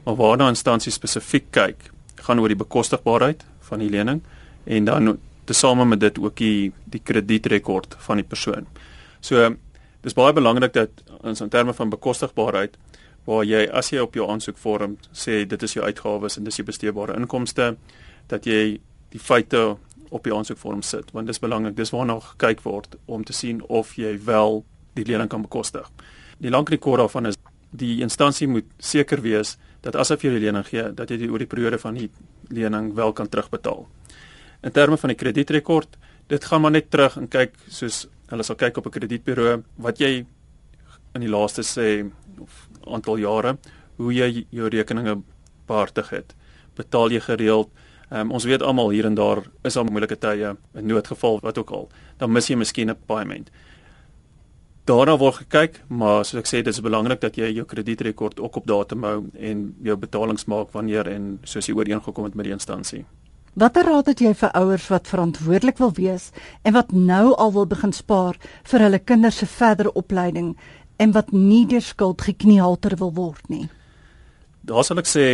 Maar 0.06 0.16
waarna 0.16 0.48
instansies 0.48 0.94
spesifiek 0.94 1.52
kyk, 1.52 1.92
gaan 2.16 2.40
oor 2.40 2.48
die 2.48 2.64
bekostigbaarheid 2.64 3.46
van 3.60 3.80
die 3.80 3.90
lening 3.90 4.22
en 4.66 4.86
dan 4.86 5.18
tesame 5.46 5.86
met 5.86 6.00
dit 6.00 6.20
ook 6.20 6.38
die 6.38 6.72
die 6.86 7.02
kredietrekord 7.04 7.96
van 8.08 8.22
die 8.22 8.28
persoon. 8.28 8.68
So 9.22 9.56
dis 10.02 10.18
baie 10.18 10.34
belangrik 10.34 10.74
dat 10.74 11.04
in 11.24 11.50
terme 11.50 11.74
van 11.74 11.90
bekostigbaarheid 11.90 12.78
waar 13.26 13.46
jy 13.46 13.68
as 13.70 13.92
jy 13.92 14.02
op 14.02 14.16
jou 14.18 14.30
aansoekvorm 14.30 14.98
sê 15.14 15.44
dit 15.46 15.64
is 15.64 15.76
jou 15.78 15.86
uitgawes 15.86 16.38
en 16.38 16.48
dis 16.48 16.58
jou 16.58 16.66
besteedbare 16.66 17.18
inkomste 17.20 17.76
dat 18.28 18.46
jy 18.46 18.80
die 19.14 19.22
feite 19.22 19.76
op 20.10 20.24
die 20.26 20.34
aansoekvorm 20.34 20.82
sit 20.82 21.12
want 21.14 21.30
dit 21.30 21.36
is 21.36 21.44
belangrik 21.44 21.78
dis 21.78 21.94
waarna 21.94 22.20
gekyk 22.32 22.64
word 22.66 22.98
om 23.06 23.24
te 23.24 23.34
sien 23.34 23.62
of 23.70 23.94
jy 23.98 24.18
wel 24.26 24.64
die 24.98 25.06
lening 25.08 25.30
kan 25.30 25.46
bekostig. 25.46 25.88
Die 26.42 26.52
lang 26.52 26.68
rekord 26.70 27.00
daarvan 27.00 27.30
is 27.30 27.38
die 27.72 28.02
instansie 28.04 28.48
moet 28.48 28.68
seker 28.80 29.22
wees 29.24 29.56
dat 29.82 29.96
as 29.96 30.12
vir 30.12 30.28
jou 30.28 30.34
die 30.36 30.46
lening 30.48 30.66
gee 30.68 30.90
dat 30.98 31.12
jy 31.12 31.22
die 31.22 31.30
oor 31.32 31.40
die 31.40 31.50
periode 31.50 31.80
van 31.80 31.96
die 31.96 32.10
lening 32.50 32.92
wel 32.98 33.14
kan 33.14 33.30
terugbetaal. 33.30 33.86
In 34.62 34.72
terme 34.72 34.98
van 34.98 35.10
die 35.10 35.18
kredietrekord, 35.18 35.98
dit 36.28 36.46
gaan 36.46 36.62
maar 36.62 36.72
net 36.72 36.90
terug 36.90 37.18
en 37.18 37.28
kyk 37.28 37.56
soos 37.68 38.08
hulle 38.32 38.44
sal 38.44 38.56
kyk 38.56 38.78
op 38.78 38.86
'n 38.86 38.92
kredietburo 38.92 39.64
wat 39.78 40.00
jy 40.00 40.26
in 41.16 41.22
die 41.22 41.30
laaste 41.30 41.62
sê 41.62 42.10
of 42.40 42.68
aantal 42.88 43.18
jare 43.18 43.58
hoe 43.98 44.14
jy 44.14 44.46
jou 44.50 44.70
rekeninge 44.70 45.22
behartig 45.68 46.10
het. 46.10 46.36
Betaal 46.76 47.12
jy 47.12 47.20
gereeld? 47.20 47.70
Um, 48.12 48.32
ons 48.32 48.44
weet 48.44 48.62
almal 48.62 48.90
hier 48.90 49.06
en 49.06 49.16
daar 49.16 49.44
is 49.64 49.78
al 49.78 49.88
moeilike 49.88 50.18
tye, 50.20 50.56
'n 50.76 50.88
noodgeval 50.88 51.40
wat 51.42 51.58
ook 51.58 51.72
al. 51.72 51.90
Dan 52.18 52.32
mis 52.32 52.48
jy 52.48 52.56
miskien 52.56 52.90
'n 52.90 52.98
payment. 53.06 53.50
Daarna 54.86 55.18
word 55.18 55.36
gekyk, 55.36 55.82
maar 55.88 56.26
soos 56.26 56.40
ek 56.40 56.48
sê, 56.48 56.64
dit 56.64 56.68
is 56.68 56.82
belangrik 56.82 57.22
dat 57.22 57.36
jy 57.36 57.54
jou 57.54 57.66
kredietrekord 57.66 58.40
ook 58.40 58.56
op 58.56 58.66
datum 58.66 59.04
hou 59.04 59.26
en 59.40 59.76
jou 59.84 59.96
betalings 59.96 60.46
maak 60.46 60.72
wanneer 60.72 61.08
en 61.08 61.40
soos 61.44 61.68
jy 61.68 61.76
ooreengekom 61.76 62.24
het 62.24 62.36
met 62.36 62.46
die 62.46 62.54
instansie. 62.54 63.06
Watter 63.54 63.84
raad 63.84 64.08
het 64.08 64.22
jy 64.24 64.32
vir 64.40 64.54
ouers 64.56 64.86
wat 64.88 65.10
verantwoordelik 65.12 65.80
wil 65.82 65.92
wees 65.98 66.30
en 66.64 66.72
wat 66.72 66.94
nou 66.96 67.34
al 67.36 67.52
wil 67.52 67.66
begin 67.68 67.92
spaar 67.92 68.38
vir 68.72 68.86
hulle 68.86 69.00
kinders 69.04 69.42
se 69.42 69.48
verdere 69.52 69.92
opleiding 70.00 70.54
en 71.04 71.12
wat 71.12 71.34
nie 71.36 71.66
deur 71.68 71.84
skuld 71.84 72.24
gekniehalter 72.24 72.96
wil 73.02 73.12
word 73.18 73.50
nie? 73.52 73.68
Daar 74.64 74.88
sal 74.88 75.04
ek 75.04 75.12
sê 75.12 75.26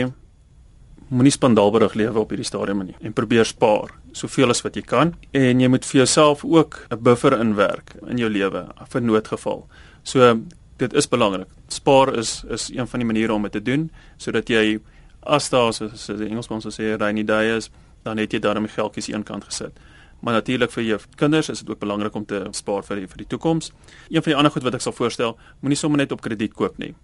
moenie 1.14 1.36
spandaalberig 1.36 1.94
lewe 1.94 2.24
op 2.24 2.34
hierdie 2.34 2.50
stadium 2.50 2.88
nie 2.88 2.98
en 3.06 3.14
probeer 3.14 3.46
spaar 3.46 3.94
soveel 4.18 4.50
as 4.50 4.64
wat 4.66 4.76
jy 4.76 4.82
kan 4.82 5.14
en 5.38 5.62
jy 5.62 5.70
moet 5.70 5.86
vir 5.86 6.02
jouself 6.02 6.42
ook 6.42 6.88
'n 6.90 6.98
buffer 6.98 7.38
inwerk 7.38 7.96
in 8.10 8.18
jou 8.18 8.30
lewe 8.30 8.66
vir 8.90 9.02
noodgeval. 9.02 9.68
So 10.04 10.42
dit 10.78 10.94
is 10.94 11.08
belangrik. 11.08 11.48
Spaar 11.68 12.18
is 12.18 12.44
is 12.50 12.70
een 12.74 12.88
van 12.88 13.00
die 13.00 13.08
maniere 13.08 13.34
om 13.34 13.44
dit 13.44 13.52
te 13.52 13.62
doen 13.62 13.92
sodat 14.18 14.50
jy 14.50 14.80
as 15.22 15.50
daar 15.50 15.74
so 15.74 15.90
so 15.94 16.18
die 16.18 16.30
Engelsman 16.30 16.62
sou 16.62 16.72
sê 16.72 16.98
rainy 16.98 17.24
day 17.24 17.58
is, 17.58 17.70
dan 18.08 18.24
het 18.24 18.34
jy 18.34 18.40
daarmee 18.44 18.72
geldjies 18.72 19.12
eenkant 19.12 19.48
gesit. 19.50 19.78
Maar 20.24 20.40
natuurlik 20.40 20.72
vir 20.74 20.84
jou 20.84 21.00
kinders 21.20 21.52
is 21.54 21.62
dit 21.62 21.70
ook 21.70 21.80
belangrik 21.84 22.16
om 22.16 22.26
te 22.26 22.42
spaar 22.58 22.86
vir 22.88 23.04
die, 23.04 23.08
vir 23.12 23.24
die 23.24 23.30
toekoms. 23.36 23.72
Een 24.10 24.24
van 24.24 24.32
die 24.32 24.38
ander 24.40 24.54
goed 24.56 24.66
wat 24.66 24.80
ek 24.80 24.86
sal 24.86 24.96
voorstel, 24.98 25.38
moenie 25.62 25.78
sommer 25.78 26.02
net 26.02 26.16
op 26.16 26.24
krediet 26.26 26.56
koop 26.58 26.80
nie. 26.82 26.96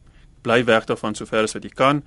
Bly 0.44 0.64
weg 0.68 0.88
daarvan 0.90 1.16
sover 1.16 1.46
as 1.46 1.54
wat 1.56 1.68
jy 1.68 1.74
kan 1.76 2.02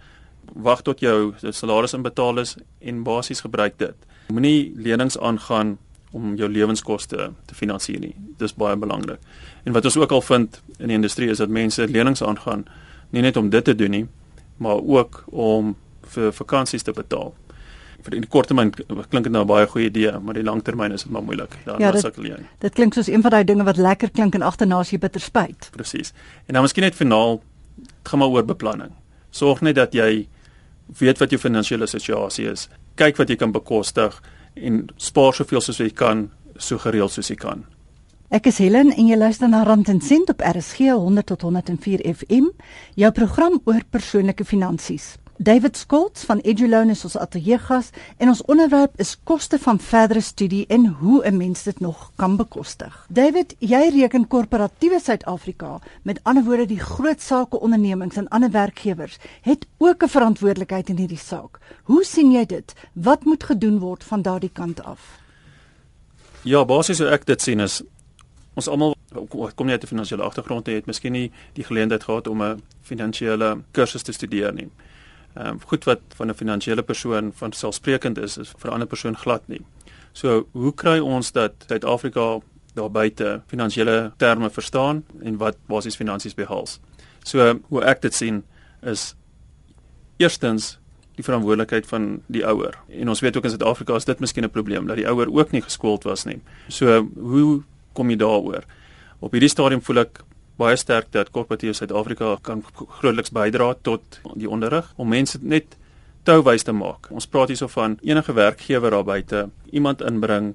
wag 0.55 0.83
tot 0.83 1.01
jou 1.01 1.35
salaris 1.51 1.95
inbetaal 1.97 2.39
is 2.39 2.57
en 2.81 3.03
basies 3.03 3.43
gebruik 3.43 3.79
dit. 3.79 3.95
Moenie 4.31 4.73
lenings 4.77 5.19
aangaan 5.19 5.77
om 6.15 6.35
jou 6.39 6.49
lewenskoste 6.49 7.31
te 7.47 7.55
finansier 7.55 8.01
nie. 8.01 8.15
Dis 8.39 8.55
baie 8.55 8.77
belangrik. 8.77 9.21
En 9.65 9.75
wat 9.77 9.85
ons 9.85 9.97
ook 9.97 10.13
al 10.13 10.23
vind 10.23 10.61
in 10.79 10.93
die 10.93 10.99
industrie 10.99 11.31
is 11.31 11.43
dat 11.43 11.53
mense 11.53 11.89
lenings 11.89 12.23
aangaan 12.23 12.67
nie 13.11 13.23
net 13.23 13.37
om 13.37 13.51
dit 13.51 13.65
te 13.65 13.75
doen 13.75 13.91
nie, 13.91 14.07
maar 14.63 14.81
ook 14.83 15.25
om 15.27 15.75
vir 16.15 16.33
vakansies 16.33 16.83
te 16.83 16.95
betaal. 16.95 17.35
Vir 18.05 18.17
die 18.17 18.29
korttermyn 18.29 18.71
klink 18.73 19.25
dit 19.25 19.33
nou 19.33 19.43
'n 19.43 19.47
baie 19.47 19.67
goeie 19.67 19.87
idee, 19.87 20.19
maar 20.19 20.35
die 20.35 20.43
langtermyn 20.43 20.93
is 20.93 21.03
dit 21.03 21.13
maar 21.13 21.23
moeilik. 21.23 21.57
Daar 21.65 21.81
ja, 21.81 21.93
sukkel 21.97 22.25
jy. 22.25 22.39
Dit 22.61 22.75
klink 22.75 22.95
soos 22.95 23.09
een 23.09 23.23
van 23.23 23.31
daai 23.31 23.45
dinge 23.45 23.65
wat 23.65 23.77
lekker 23.77 24.11
klink 24.11 24.35
en 24.35 24.43
agterna 24.43 24.79
as 24.79 24.91
jy 24.91 24.99
bitter 24.99 25.21
spyt. 25.21 25.71
Presies. 25.73 26.13
En 26.47 26.55
dan 26.55 26.63
miskien 26.63 26.85
net 26.85 26.95
finaal 26.95 27.43
gaan 28.03 28.19
maar 28.19 28.29
oor 28.29 28.45
beplanning. 28.45 28.93
Sorg 29.31 29.61
net 29.61 29.75
dat 29.75 29.93
jy 29.93 30.29
weet 30.99 31.19
wat 31.19 31.31
jou 31.31 31.41
finansiële 31.41 31.87
situasie 31.87 32.47
is, 32.51 32.69
kyk 32.95 33.17
wat 33.17 33.29
jy 33.29 33.37
kan 33.37 33.53
bekostig 33.53 34.23
en 34.55 34.87
spaar 34.97 35.35
soveel 35.35 35.61
soos 35.61 35.79
jy 35.79 35.91
kan, 35.91 36.31
so 36.59 36.79
gereeld 36.79 37.13
soos 37.13 37.29
jy 37.29 37.37
kan. 37.37 37.65
Ek 38.35 38.49
is 38.51 38.59
Helen 38.59 38.91
en 38.91 39.07
jy 39.07 39.17
luister 39.19 39.49
na 39.49 39.63
Rand 39.63 39.89
en 39.89 40.01
Sent 40.03 40.31
op 40.33 40.41
RSG 40.43 40.89
100 40.91 41.27
tot 41.27 41.45
104 41.47 42.03
FM, 42.11 42.49
jou 42.99 43.11
program 43.15 43.61
oor 43.65 43.85
persoonlike 43.91 44.45
finansies. 44.45 45.15
David 45.39 45.77
Skolts 45.77 46.25
van 46.25 46.39
Eduloan 46.39 46.89
is 46.89 47.03
ons 47.05 47.17
ateljeegas 47.21 47.91
en 48.17 48.31
ons 48.33 48.41
onderwerp 48.49 48.95
is 49.01 49.17
koste 49.29 49.59
van 49.61 49.79
verdere 49.81 50.23
studie 50.25 50.65
en 50.73 50.87
hoe 50.87 51.27
'n 51.29 51.37
mens 51.37 51.63
dit 51.63 51.81
nog 51.81 52.11
kan 52.17 52.37
bekostig. 52.37 53.07
David, 53.09 53.55
jy 53.59 53.91
reken 53.93 54.27
korporatiewe 54.27 55.01
Suid-Afrika, 55.01 55.81
met 56.03 56.21
ander 56.23 56.45
woorde 56.45 56.67
die 56.67 56.81
groot 56.81 57.21
sake 57.21 57.61
ondernemings 57.61 58.17
en 58.17 58.29
ander 58.29 58.51
werkgewers, 58.51 59.19
het 59.43 59.67
ook 59.79 60.03
'n 60.03 60.09
verantwoordelikheid 60.09 60.89
in 60.89 60.97
hierdie 60.97 61.19
saak. 61.19 61.59
Hoe 61.83 62.05
sien 62.05 62.33
jy 62.33 62.47
dit? 62.47 62.75
Wat 62.93 63.25
moet 63.25 63.45
gedoen 63.45 63.79
word 63.79 64.05
van 64.05 64.23
daardie 64.23 64.53
kant 64.53 64.83
af? 64.83 65.19
Ja, 66.43 66.65
basies 66.65 66.99
hoe 66.99 67.09
ek 67.09 67.27
dit 67.27 67.43
sien 67.43 67.61
is 67.61 67.83
ons 68.55 68.69
almal 68.69 68.95
kom 69.55 69.67
nie 69.67 69.73
uit 69.73 69.83
'n 69.83 69.87
finansiële 69.87 70.23
agtergrond 70.23 70.69
en 70.69 70.75
het 70.75 70.87
miskien 70.87 71.13
nie 71.13 71.33
die 71.53 71.65
geleentheid 71.65 72.05
gehad 72.05 72.27
om 72.27 72.43
'n 72.43 72.63
finansiële 72.83 73.63
kursus 73.71 74.03
te 74.03 74.13
studeer 74.13 74.55
nie 74.55 74.69
ehm 75.37 75.49
um, 75.49 75.61
goed 75.67 75.85
wat 75.85 76.01
van 76.17 76.31
'n 76.31 76.35
finansiële 76.35 76.83
persoon 76.83 77.33
van 77.35 77.53
selfsprekend 77.53 78.19
is, 78.19 78.39
is 78.39 78.53
vir 78.59 78.71
'n 78.71 78.73
ander 78.73 78.89
persoon 78.89 79.17
glad 79.17 79.49
nie. 79.49 79.61
So, 80.13 80.47
hoe 80.53 80.75
kry 80.75 80.99
ons 80.99 81.33
dat 81.33 81.53
Suid-Afrika 81.69 82.39
daar 82.75 82.91
buite 82.91 83.43
finansiële 83.47 84.13
terme 84.17 84.51
verstaan 84.51 85.05
en 85.23 85.37
wat 85.37 85.57
basies 85.67 85.97
finansies 85.97 86.35
behels? 86.35 86.81
So, 87.25 87.59
hoe 87.69 87.83
ek 87.85 88.03
dit 88.03 88.15
sien 88.15 88.45
is 88.83 89.15
eerstens 90.17 90.79
die 91.17 91.25
verantwoordelikheid 91.25 91.87
van 91.87 92.23
die 92.33 92.45
ouer. 92.47 92.77
En 92.89 93.09
ons 93.09 93.21
weet 93.21 93.37
ook 93.37 93.45
in 93.45 93.51
Suid-Afrika 93.51 93.97
is 93.97 94.05
dit 94.05 94.21
miskien 94.21 94.45
'n 94.45 94.51
probleem 94.51 94.87
dat 94.87 94.97
die 94.97 95.09
ouer 95.09 95.33
ook 95.33 95.51
nie 95.51 95.63
geskoold 95.63 96.05
was 96.05 96.25
nie. 96.25 96.41
So, 96.69 97.09
hoe 97.15 97.63
kom 97.93 98.11
jy 98.11 98.17
daaroor? 98.17 98.65
Op 99.19 99.33
hierdie 99.33 99.49
stadium 99.49 99.83
voel 99.83 99.99
ek 99.99 100.23
baie 100.57 100.77
sterk 100.77 101.11
dat 101.13 101.31
korporatiewe 101.31 101.75
Suid-Afrika 101.77 102.37
kan 102.43 102.63
grootliks 102.99 103.33
bydra 103.35 103.75
tot 103.83 104.21
die 104.35 104.49
onderrig 104.49 104.89
om 104.97 105.09
mense 105.13 105.39
net 105.43 105.77
touwys 106.27 106.65
te 106.67 106.73
maak. 106.75 107.11
Ons 107.15 107.29
praat 107.31 107.53
hierso 107.53 107.69
van 107.71 107.99
enige 108.03 108.35
werkgewer 108.35 108.91
daar 108.91 109.05
buite, 109.07 109.47
iemand 109.71 110.03
inbring, 110.03 110.55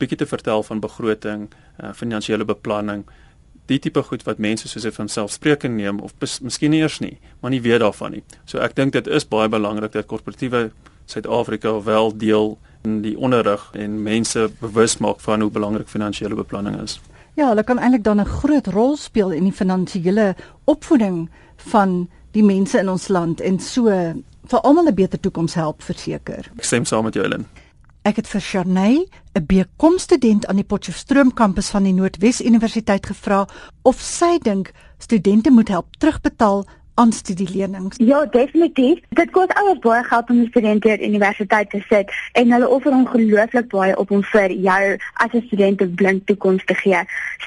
bietjie 0.00 0.18
te 0.18 0.26
vertel 0.26 0.64
van 0.66 0.80
begroting, 0.80 1.46
uh, 1.80 1.92
finansiële 1.94 2.44
beplanning, 2.48 3.04
die 3.66 3.78
tipe 3.82 4.02
goed 4.02 4.22
wat 4.26 4.38
mense 4.42 4.68
soos 4.70 4.86
hy 4.86 4.92
van 4.94 5.10
selfspreking 5.10 5.76
neem 5.78 6.00
of 6.04 6.14
bes, 6.22 6.38
miskien 6.44 6.70
nie 6.74 6.82
eers 6.84 7.00
nie, 7.02 7.16
maar 7.40 7.54
nie 7.54 7.62
weet 7.62 7.82
daarvan 7.82 8.16
nie. 8.16 8.22
So 8.46 8.62
ek 8.62 8.76
dink 8.78 8.94
dit 8.94 9.08
is 9.10 9.26
baie 9.26 9.50
belangrik 9.52 9.94
dat 9.96 10.08
korporatiewe 10.10 10.70
Suid-Afrika 11.06 11.76
wel 11.86 12.16
deel 12.18 12.56
in 12.86 13.00
die 13.02 13.14
onderrig 13.18 13.62
en 13.78 14.00
mense 14.02 14.48
bewus 14.60 14.96
maak 15.02 15.20
van 15.22 15.42
hoe 15.44 15.50
belangrik 15.50 15.90
finansiële 15.90 16.38
beplanning 16.38 16.80
is. 16.82 16.98
Ja, 17.36 17.50
hulle 17.52 17.66
kan 17.68 17.78
eintlik 17.78 18.04
dan 18.04 18.20
'n 18.20 18.24
groot 18.24 18.66
rol 18.66 18.96
speel 18.96 19.30
in 19.30 19.44
die 19.44 19.52
finansiële 19.52 20.34
opvoeding 20.64 21.28
van 21.56 22.08
die 22.32 22.44
mense 22.44 22.78
in 22.78 22.88
ons 22.88 23.08
land 23.08 23.40
en 23.40 23.58
so 23.60 23.84
vir 24.46 24.60
almal 24.60 24.88
'n 24.88 24.94
beter 24.94 25.20
toekoms 25.20 25.54
help 25.54 25.82
verseker. 25.82 26.50
Ek 26.56 26.64
stem 26.64 26.84
saam 26.84 27.04
met 27.04 27.14
jou, 27.14 27.24
Helen. 27.24 27.46
Ek 28.02 28.16
het 28.16 28.26
vir 28.26 28.40
Sharney, 28.40 29.06
'n 29.34 29.46
BCom 29.46 29.98
student 29.98 30.46
aan 30.46 30.56
die 30.56 30.64
Potchefstroom 30.64 31.34
kampus 31.34 31.68
van 31.68 31.82
die 31.82 31.92
Noordwes 31.92 32.40
Universiteit 32.40 33.06
gevra 33.06 33.46
of 33.82 34.00
sy 34.00 34.38
dink 34.38 34.72
studente 34.98 35.50
moet 35.50 35.68
help 35.68 35.86
terugbetaal 35.98 36.64
aan 36.96 37.12
studielenings? 37.12 37.96
Ja, 37.96 38.26
definitief. 38.30 39.00
Dit 39.08 39.30
kos 39.30 39.52
ouers 39.60 39.78
baie 39.84 40.04
geld 40.04 40.30
om 40.30 40.38
'n 40.40 40.46
student 40.48 40.84
hier 40.84 41.02
universiteit 41.02 41.70
te 41.70 41.80
sit 41.88 42.12
en 42.32 42.52
hulle 42.52 42.68
offer 42.68 42.92
ongelooflik 42.92 43.68
baie 43.68 43.96
op 43.96 44.10
om 44.10 44.22
vir 44.22 44.50
jou 44.50 44.96
as 45.12 45.32
'n 45.32 45.42
student 45.46 45.80
'n 45.80 45.94
blink 45.94 46.26
toekoms 46.26 46.64
te 46.64 46.74
gee. 46.74 47.00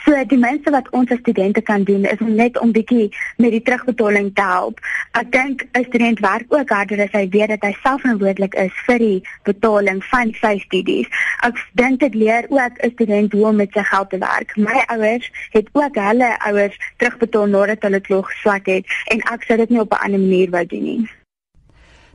So 0.03 0.25
die 0.25 0.37
mense 0.37 0.69
wat 0.71 0.89
ons 0.89 1.11
as 1.11 1.17
studente 1.17 1.61
kan 1.61 1.83
doen 1.83 2.05
is 2.05 2.19
om 2.19 2.35
net 2.35 2.59
om 2.59 2.71
bietjie 2.71 3.09
met 3.37 3.51
die 3.51 3.61
terugbetaling 3.61 4.35
te 4.35 4.41
help. 4.41 4.79
Ek 5.11 5.31
dink 5.31 5.65
'n 5.73 5.83
student 5.83 6.19
werk 6.19 6.45
ook 6.47 6.69
harder 6.69 7.01
as 7.01 7.11
hy 7.11 7.29
weet 7.29 7.47
dat 7.47 7.61
hy 7.61 7.75
self 7.83 8.01
verantwoordelik 8.01 8.53
is 8.53 8.73
vir 8.85 8.97
die 8.97 9.27
betaling 9.43 10.03
van 10.03 10.33
sy 10.33 10.59
studies. 10.59 11.07
Ek 11.41 11.55
dink 11.73 11.99
dit 11.99 12.13
leer 12.13 12.45
ook 12.49 12.73
'n 12.83 12.91
student 12.91 13.31
hoe 13.31 13.45
om 13.45 13.55
met 13.55 13.71
sy 13.71 13.83
geld 13.83 14.09
te 14.09 14.17
werk. 14.17 14.57
My 14.57 14.83
ouers 14.87 15.31
het 15.51 15.67
ook 15.71 15.95
hulle 15.95 16.39
ouers 16.39 16.77
terugbetaal 16.97 17.47
nadat 17.47 17.81
hulle 17.81 17.99
klog 17.99 18.31
swak 18.31 18.65
het 18.65 18.85
en 19.05 19.19
ek 19.19 19.38
ek 19.39 19.47
sou 19.47 19.57
dit 19.57 19.71
nie 19.71 19.79
op 19.79 19.93
'n 19.93 20.03
ander 20.05 20.19
manier 20.19 20.51
wou 20.51 20.65
doen 20.65 20.83
nie. 20.83 21.09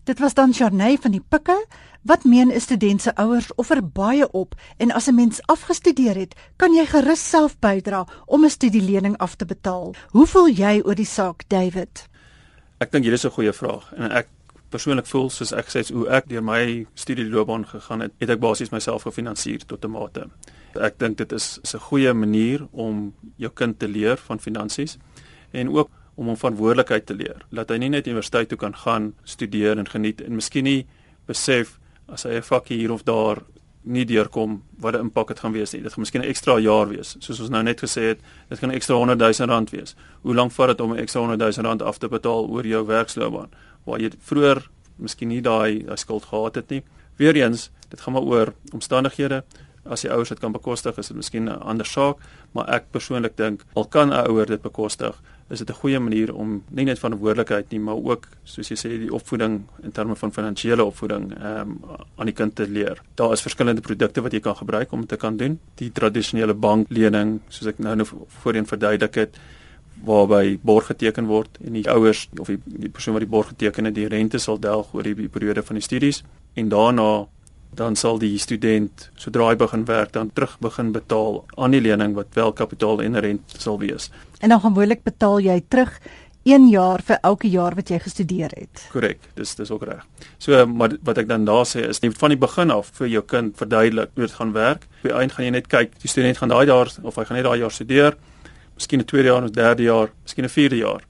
Dit 0.04 0.18
was 0.18 0.34
dan 0.34 0.52
Charney 0.52 0.98
van 1.00 1.10
die 1.10 1.24
Pikke. 1.28 1.56
Wat 2.02 2.24
meen 2.24 2.52
'n 2.52 2.60
student 2.60 3.02
se 3.02 3.14
ouers 3.16 3.54
offer 3.54 3.80
baie 3.80 4.30
op 4.30 4.54
en 4.76 4.92
as 4.92 5.08
'n 5.08 5.14
mens 5.14 5.40
afgestudeer 5.46 6.14
het, 6.14 6.34
kan 6.56 6.74
jy 6.74 6.87
gerus 6.87 7.28
self 7.30 7.58
bydra 7.58 8.06
om 8.26 8.44
'n 8.44 8.50
studielening 8.50 9.16
af 9.18 9.34
te 9.34 9.46
betaal. 9.46 9.94
Hoe 10.10 10.26
voel 10.26 10.48
jy 10.48 10.82
oor 10.84 10.94
die 10.94 11.06
saak, 11.06 11.48
David? 11.48 12.08
Ek 12.78 12.90
dink 12.90 13.04
hierdie 13.04 13.18
is 13.18 13.24
'n 13.24 13.30
goeie 13.30 13.52
vraag 13.52 13.92
en 13.96 14.10
ek 14.10 14.28
persoonlik 14.68 15.06
voel 15.06 15.30
soos 15.30 15.52
ek 15.52 15.66
sê 15.66 15.92
hoe 15.92 16.08
ek 16.08 16.28
deur 16.28 16.42
my 16.42 16.87
studieloopbaan 16.94 17.66
gegaan 17.66 18.00
het, 18.00 18.12
het 18.18 18.30
ek 18.30 18.40
basies 18.40 18.70
myself 18.70 19.02
gefinansier 19.02 19.66
tot 19.66 19.84
'n 19.84 19.90
mate. 19.90 20.28
Ek 20.74 20.98
dink 20.98 21.16
dit 21.16 21.32
is 21.32 21.60
'n 21.74 21.78
goeie 21.78 22.12
manier 22.12 22.66
om 22.72 23.14
jou 23.37 23.50
kind 23.54 23.78
te 23.78 23.88
leer 23.88 24.16
van 24.16 24.38
finansies 24.38 24.98
en 25.52 25.68
ook 25.68 25.90
om 26.14 26.27
hom 26.27 26.37
verantwoordelikheid 26.37 27.07
te 27.07 27.14
leer. 27.14 27.42
Laat 27.50 27.70
hy 27.70 27.79
nie 27.83 27.88
net 27.88 28.07
universiteit 28.07 28.48
toe 28.48 28.59
kan 28.59 28.74
gaan 28.85 29.12
studeer 29.24 29.79
en 29.79 29.88
geniet 29.88 30.20
en 30.20 30.35
miskien 30.35 30.64
nie 30.64 30.87
besef 31.27 31.79
as 32.09 32.24
hy 32.24 32.37
'n 32.37 32.42
vakkie 32.42 32.79
hier 32.79 32.92
of 32.92 33.05
daar 33.05 33.42
nie 33.85 34.05
deurkom 34.05 34.62
wat 34.81 34.94
die 34.94 35.00
impak 35.00 35.29
het 35.29 35.40
gaan 35.40 35.53
wees 35.53 35.72
nie. 35.72 35.83
Dit 35.83 35.92
gaan 35.92 36.00
miskien 36.03 36.22
'n 36.22 36.29
ekstra 36.29 36.59
jaar 36.59 36.88
wees. 36.88 37.16
Soos 37.18 37.40
ons 37.40 37.50
nou 37.50 37.62
net 37.62 37.81
gesê 37.81 38.03
het, 38.09 38.20
dit 38.48 38.59
kan 38.59 38.70
'n 38.70 38.74
ekstra 38.74 38.96
100 38.96 39.38
000 39.38 39.48
rand 39.48 39.70
wees. 39.70 39.94
Hoe 40.22 40.35
lank 40.35 40.53
vat 40.53 40.68
dit 40.68 40.81
om 40.81 40.92
'n 40.92 40.98
ekstra 40.98 41.20
100 41.20 41.57
000 41.57 41.66
rand 41.66 41.83
af 41.83 41.98
te 41.98 42.09
betaal 42.09 42.48
oor 42.48 42.66
jou 42.66 42.87
werksloopbaan 42.87 43.50
waar 43.85 44.00
jy 44.00 44.11
vroeër 44.18 44.68
miskien 44.96 45.29
nie 45.29 45.40
daai 45.40 45.85
skuld 45.94 46.24
gehad 46.24 46.55
het 46.55 46.70
nie. 46.70 46.83
Weereens, 47.16 47.70
dit 47.88 48.00
gaan 48.00 48.12
maar 48.12 48.22
oor 48.22 48.55
omstandighede 48.72 49.44
as 49.85 50.00
die 50.00 50.11
ouers 50.12 50.29
dit 50.33 50.40
kan 50.40 50.53
bekostig 50.53 50.98
is 50.98 51.09
dit 51.09 51.16
miskien 51.16 51.44
'n 51.44 51.61
ander 51.61 51.87
saak, 51.87 52.16
maar 52.53 52.68
ek 52.68 52.90
persoonlik 52.90 53.37
dink 53.37 53.64
al 53.74 53.85
kan 53.85 54.09
'n 54.09 54.27
ouer 54.29 54.46
dit 54.46 54.62
bekostig, 54.62 55.22
is 55.54 55.62
dit 55.62 55.70
'n 55.70 55.80
goeie 55.80 55.98
manier 55.98 56.34
om 56.34 56.62
nie 56.70 56.84
net 56.84 56.98
verantwoordelikheid 56.98 57.70
nie, 57.70 57.80
maar 57.80 57.96
ook 57.96 58.28
soos 58.44 58.68
jy 58.68 58.76
sê 58.76 58.88
die 58.98 59.12
opvoeding 59.12 59.62
in 59.82 59.92
terme 59.92 60.16
van 60.16 60.32
finansiële 60.32 60.84
opvoeding 60.84 61.32
ehm 61.32 61.60
um, 61.60 61.80
aan 62.16 62.26
die 62.26 62.34
kind 62.34 62.54
te 62.54 62.68
leer. 62.68 63.02
Daar 63.14 63.32
is 63.32 63.42
verskillende 63.42 63.80
produkte 63.80 64.22
wat 64.22 64.32
jy 64.32 64.40
kan 64.40 64.56
gebruik 64.56 64.92
om 64.92 65.00
dit 65.00 65.08
te 65.08 65.16
kan 65.16 65.36
doen. 65.36 65.58
Die 65.74 65.92
tradisionele 65.92 66.54
banklening, 66.54 67.40
soos 67.48 67.66
ek 67.66 67.78
nou 67.78 67.96
nou 67.96 68.06
voorheen 68.26 68.66
verduidelik 68.66 69.14
het, 69.14 69.38
waarby 70.04 70.58
borg 70.62 70.86
geteken 70.86 71.26
word 71.26 71.58
en 71.64 71.72
die 71.72 71.90
ouers 71.90 72.28
of 72.38 72.46
die, 72.46 72.58
die 72.64 72.88
persoon 72.88 73.14
wat 73.14 73.22
die 73.24 73.30
borg 73.30 73.48
geteken 73.48 73.84
het, 73.84 73.94
die 73.94 74.08
rente 74.08 74.38
sal 74.38 74.58
delg 74.60 74.94
oor 74.94 75.02
die 75.02 75.28
periode 75.28 75.62
van 75.62 75.78
die 75.78 75.84
studies 75.84 76.22
en 76.54 76.68
daarna 76.68 77.26
dan 77.74 77.96
sal 77.96 78.18
die 78.18 78.37
student 78.38 79.08
sodra 79.20 79.50
hy 79.50 79.56
begin 79.60 79.84
werk 79.88 80.12
dan 80.12 80.30
terug 80.34 80.56
begin 80.62 80.92
betaal 80.94 81.42
aan 81.56 81.74
die 81.74 81.80
lening 81.80 82.14
wat 82.18 82.34
wel 82.38 82.52
kapitaal 82.52 83.02
en 83.02 83.18
rente 83.20 83.60
sal 83.60 83.78
wees. 83.78 84.10
En 84.40 84.54
dan 84.54 84.60
gewoonlik 84.60 85.02
betaal 85.04 85.40
jy 85.44 85.60
terug 85.68 85.98
1 86.44 86.66
jaar 86.68 87.00
vir 87.00 87.18
elke 87.24 87.48
jaar 87.48 87.74
wat 87.74 87.88
jy 87.88 87.98
gestudeer 88.04 88.52
het. 88.52 88.82
Korrek, 88.92 89.22
dis 89.34 89.54
dis 89.56 89.70
ook 89.72 89.87
reg. 89.88 90.02
So 90.38 90.66
maar 90.66 90.98
wat 91.02 91.22
ek 91.22 91.30
dan 91.30 91.46
daar 91.48 91.64
sê 91.64 91.87
is 91.88 92.02
net 92.04 92.18
van 92.20 92.34
die 92.34 92.40
begin 92.40 92.70
af 92.70 92.90
vir 92.98 93.08
jou 93.08 93.24
kind 93.24 93.56
verduidelik 93.56 94.12
hoe 94.14 94.26
dit 94.26 94.37
gaan 94.37 94.52
werk. 94.52 94.84
Die 95.02 95.14
eind 95.14 95.32
gaan 95.32 95.48
jy 95.48 95.54
net 95.56 95.70
kyk, 95.72 95.96
die 96.02 96.12
student 96.12 96.38
gaan 96.38 96.52
daai 96.52 96.66
jaar 96.68 96.92
of 97.02 97.16
hy 97.16 97.24
gaan 97.24 97.40
net 97.40 97.48
daai 97.48 97.58
jaar 97.64 97.72
studeer, 97.72 98.18
miskien 98.76 99.00
'n 99.00 99.08
tweede 99.08 99.28
jaar 99.32 99.44
of 99.44 99.50
derde 99.50 99.82
jaar, 99.82 100.12
miskien 100.22 100.44
'n 100.44 100.52
vierde 100.52 100.76
jaar 100.76 101.02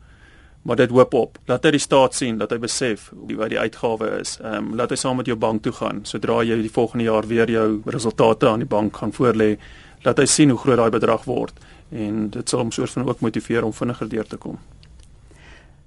maar 0.64 0.76
dit 0.76 0.90
hoop 0.90 1.14
op. 1.14 1.38
Laat 1.44 1.66
hy 1.66 1.74
die 1.76 1.82
staat 1.82 2.14
sien 2.16 2.38
dat 2.40 2.52
hy 2.54 2.56
besef 2.62 3.10
die 3.28 3.36
wat 3.36 3.52
die 3.52 3.60
uitgawe 3.60 4.08
is. 4.16 4.38
Ehm 4.40 4.70
um, 4.70 4.74
laat 4.78 4.94
hy 4.94 4.96
saam 4.96 5.18
met 5.20 5.28
jou 5.28 5.36
bank 5.36 5.62
toe 5.62 5.72
gaan 5.76 6.04
sodra 6.08 6.40
jy 6.42 6.56
die 6.62 6.72
volgende 6.72 7.04
jaar 7.04 7.26
weer 7.28 7.50
jou 7.52 7.82
resultate 7.84 8.48
aan 8.48 8.64
die 8.64 8.68
bank 8.68 8.96
gaan 8.96 9.12
voorlê. 9.12 9.58
Laat 10.04 10.22
hy 10.22 10.24
sien 10.24 10.50
hoe 10.50 10.58
groot 10.58 10.80
daai 10.80 10.94
bedrag 10.94 11.26
word 11.28 11.60
en 11.92 12.30
dit 12.32 12.48
sal 12.48 12.62
hom 12.64 12.72
soort 12.72 12.96
van 12.96 13.08
ook 13.08 13.20
motiveer 13.20 13.64
om 13.64 13.72
vinniger 13.76 14.08
deur 14.08 14.24
te 14.26 14.36
kom. 14.36 14.56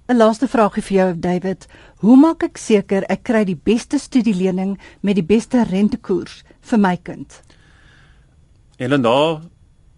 'n 0.08 0.18
Laaste 0.18 0.48
vraagie 0.48 0.84
vir 0.84 0.98
jou 0.98 1.14
David, 1.20 1.68
hoe 2.00 2.18
maak 2.18 2.44
ek 2.44 2.58
seker 2.58 3.04
ek 3.10 3.24
kry 3.24 3.44
die 3.46 3.60
beste 3.64 3.98
studielening 4.00 4.78
met 5.02 5.16
die 5.16 5.26
beste 5.26 5.64
rentekoers 5.64 6.44
vir 6.62 6.80
my 6.80 6.98
kind? 7.04 7.42
En 8.78 9.02
dan 9.02 9.50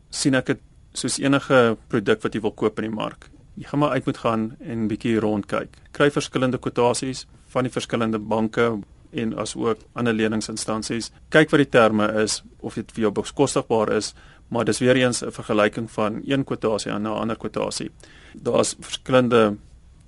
sien 0.09 0.35
ek 0.35 0.45
dit 0.45 0.59
soos 0.93 1.19
enige 1.19 1.77
produk 1.87 2.23
wat 2.23 2.33
jy 2.33 2.41
wil 2.41 2.51
koop 2.51 2.79
in 2.79 2.89
die 2.89 2.95
mark 2.95 3.29
jy 3.59 3.67
gaan 3.67 3.79
maar 3.79 3.91
uit 3.91 4.05
moet 4.05 4.17
gaan 4.17 4.43
en 4.59 4.87
bietjie 4.87 5.19
rondkyk. 5.19 5.75
Kry 5.91 6.07
verskillende 6.15 6.57
kwotasies 6.63 7.25
van 7.51 7.67
die 7.67 7.73
verskillende 7.73 8.19
banke 8.19 8.71
en 9.11 9.33
as 9.41 9.55
ook 9.57 9.81
ander 9.93 10.13
leningsinstansies. 10.13 11.11
Kyk 11.33 11.51
wat 11.51 11.63
die 11.65 11.69
terme 11.69 12.07
is 12.23 12.39
of 12.63 12.77
dit 12.79 12.91
vir 12.95 13.07
jou 13.07 13.11
bekostigbaar 13.19 13.91
is, 13.97 14.13
maar 14.47 14.65
dis 14.65 14.79
weer 14.79 14.95
eens 14.95 15.23
'n 15.23 15.31
vergelyking 15.31 15.91
van 15.91 16.21
een 16.25 16.43
kwotasie 16.43 16.91
aan 16.91 17.03
'n 17.03 17.19
ander 17.21 17.37
kwotasie. 17.37 17.91
Daar's 18.33 18.75
verskillende 18.79 19.57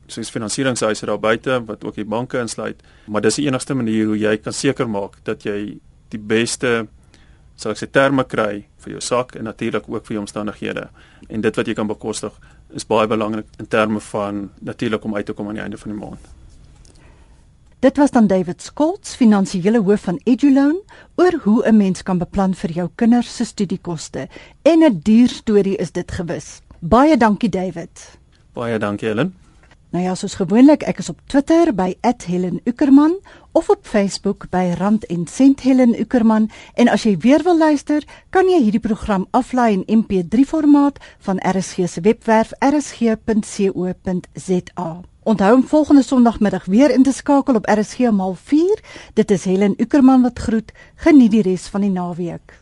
soos 0.07 0.29
finansieringshuise 0.29 1.05
daar 1.05 1.19
buite 1.19 1.63
wat 1.65 1.83
ook 1.83 1.95
die 1.95 2.05
banke 2.05 2.39
insluit, 2.39 2.81
maar 3.05 3.21
dis 3.21 3.35
die 3.35 3.45
enigste 3.45 3.73
manier 3.73 4.05
hoe 4.05 4.17
jy 4.17 4.37
kan 4.37 4.53
seker 4.53 4.89
maak 4.89 5.17
dat 5.23 5.43
jy 5.43 5.77
die 6.09 6.19
beste 6.19 6.87
sal 7.61 7.75
ek 7.75 7.81
sê 7.81 7.87
terme 7.91 8.25
kry 8.25 8.65
vir 8.83 8.95
jou 8.95 9.01
sak 9.01 9.35
en 9.37 9.45
natuurlik 9.45 9.89
ook 9.89 10.05
vir 10.07 10.17
jou 10.17 10.23
omstandighede. 10.25 10.87
En 11.29 11.41
dit 11.41 11.55
wat 11.55 11.67
jy 11.67 11.75
kan 11.77 11.87
bekostig 11.87 12.33
is 12.73 12.87
baie 12.87 13.07
belangrik 13.07 13.45
in 13.59 13.67
terme 13.67 13.99
van 14.11 14.49
natuurlik 14.61 15.03
om 15.05 15.15
uit 15.15 15.25
te 15.25 15.33
kom 15.33 15.47
aan 15.47 15.59
die 15.59 15.63
einde 15.63 15.77
van 15.77 15.91
die 15.91 15.99
maand. 15.99 16.29
Dit 17.81 17.97
was 17.97 18.11
dan 18.13 18.27
David 18.29 18.61
Skolts, 18.61 19.15
finansiële 19.17 19.81
hoof 19.81 20.03
van 20.05 20.19
Eduloan, 20.29 20.81
oor 21.17 21.39
hoe 21.43 21.65
'n 21.67 21.77
mens 21.77 22.03
kan 22.03 22.17
beplan 22.17 22.53
vir 22.53 22.71
jou 22.71 22.89
kinders 22.95 23.35
se 23.35 23.45
studiekoste. 23.45 24.27
En 24.61 24.83
'n 24.83 24.99
duur 25.03 25.27
storie 25.27 25.77
is 25.77 25.91
dit 25.91 26.11
gewis. 26.11 26.61
Baie 26.79 27.17
dankie 27.17 27.49
David. 27.49 28.17
Baie 28.53 28.79
dankie 28.79 29.07
Helen. 29.07 29.40
Nou 29.91 30.03
ja, 30.03 30.13
soos 30.15 30.37
gewoonlik, 30.39 30.85
ek 30.87 31.01
is 31.03 31.09
op 31.11 31.17
Twitter 31.27 31.73
by 31.75 31.97
@HelenUckerman 31.99 33.17
of 33.51 33.69
op 33.69 33.79
Facebook 33.83 34.45
by 34.49 34.73
Rand 34.79 35.05
en 35.05 35.27
Sent 35.27 35.61
Helen 35.61 35.99
Uckerman 35.99 36.49
en 36.79 36.87
as 36.87 37.03
jy 37.03 37.17
weer 37.17 37.43
wil 37.43 37.57
luister, 37.57 38.03
kan 38.29 38.47
jy 38.47 38.61
hierdie 38.63 38.79
program 38.79 39.27
aflaai 39.31 39.73
in 39.73 39.83
MP3 39.99 40.47
formaat 40.47 40.99
van 41.19 41.43
RSG 41.43 41.89
se 41.89 42.01
webwerf 42.01 42.53
rsg.co.za. 42.59 43.81
Onthou 45.23 45.53
om 45.55 45.67
volgende 45.67 46.03
Sondagmiddag 46.03 46.65
weer 46.65 46.91
in 46.91 47.03
te 47.03 47.11
skakel 47.11 47.55
op 47.55 47.65
RSG 47.67 47.99
om 47.99 48.35
04:30. 48.35 48.79
Dit 49.13 49.31
is 49.31 49.45
Helen 49.45 49.73
Uckerman 49.77 50.21
wat 50.21 50.39
groet. 50.39 50.71
Geniet 50.95 51.31
die 51.31 51.41
res 51.41 51.67
van 51.67 51.81
die 51.81 51.91
naweek. 51.91 52.60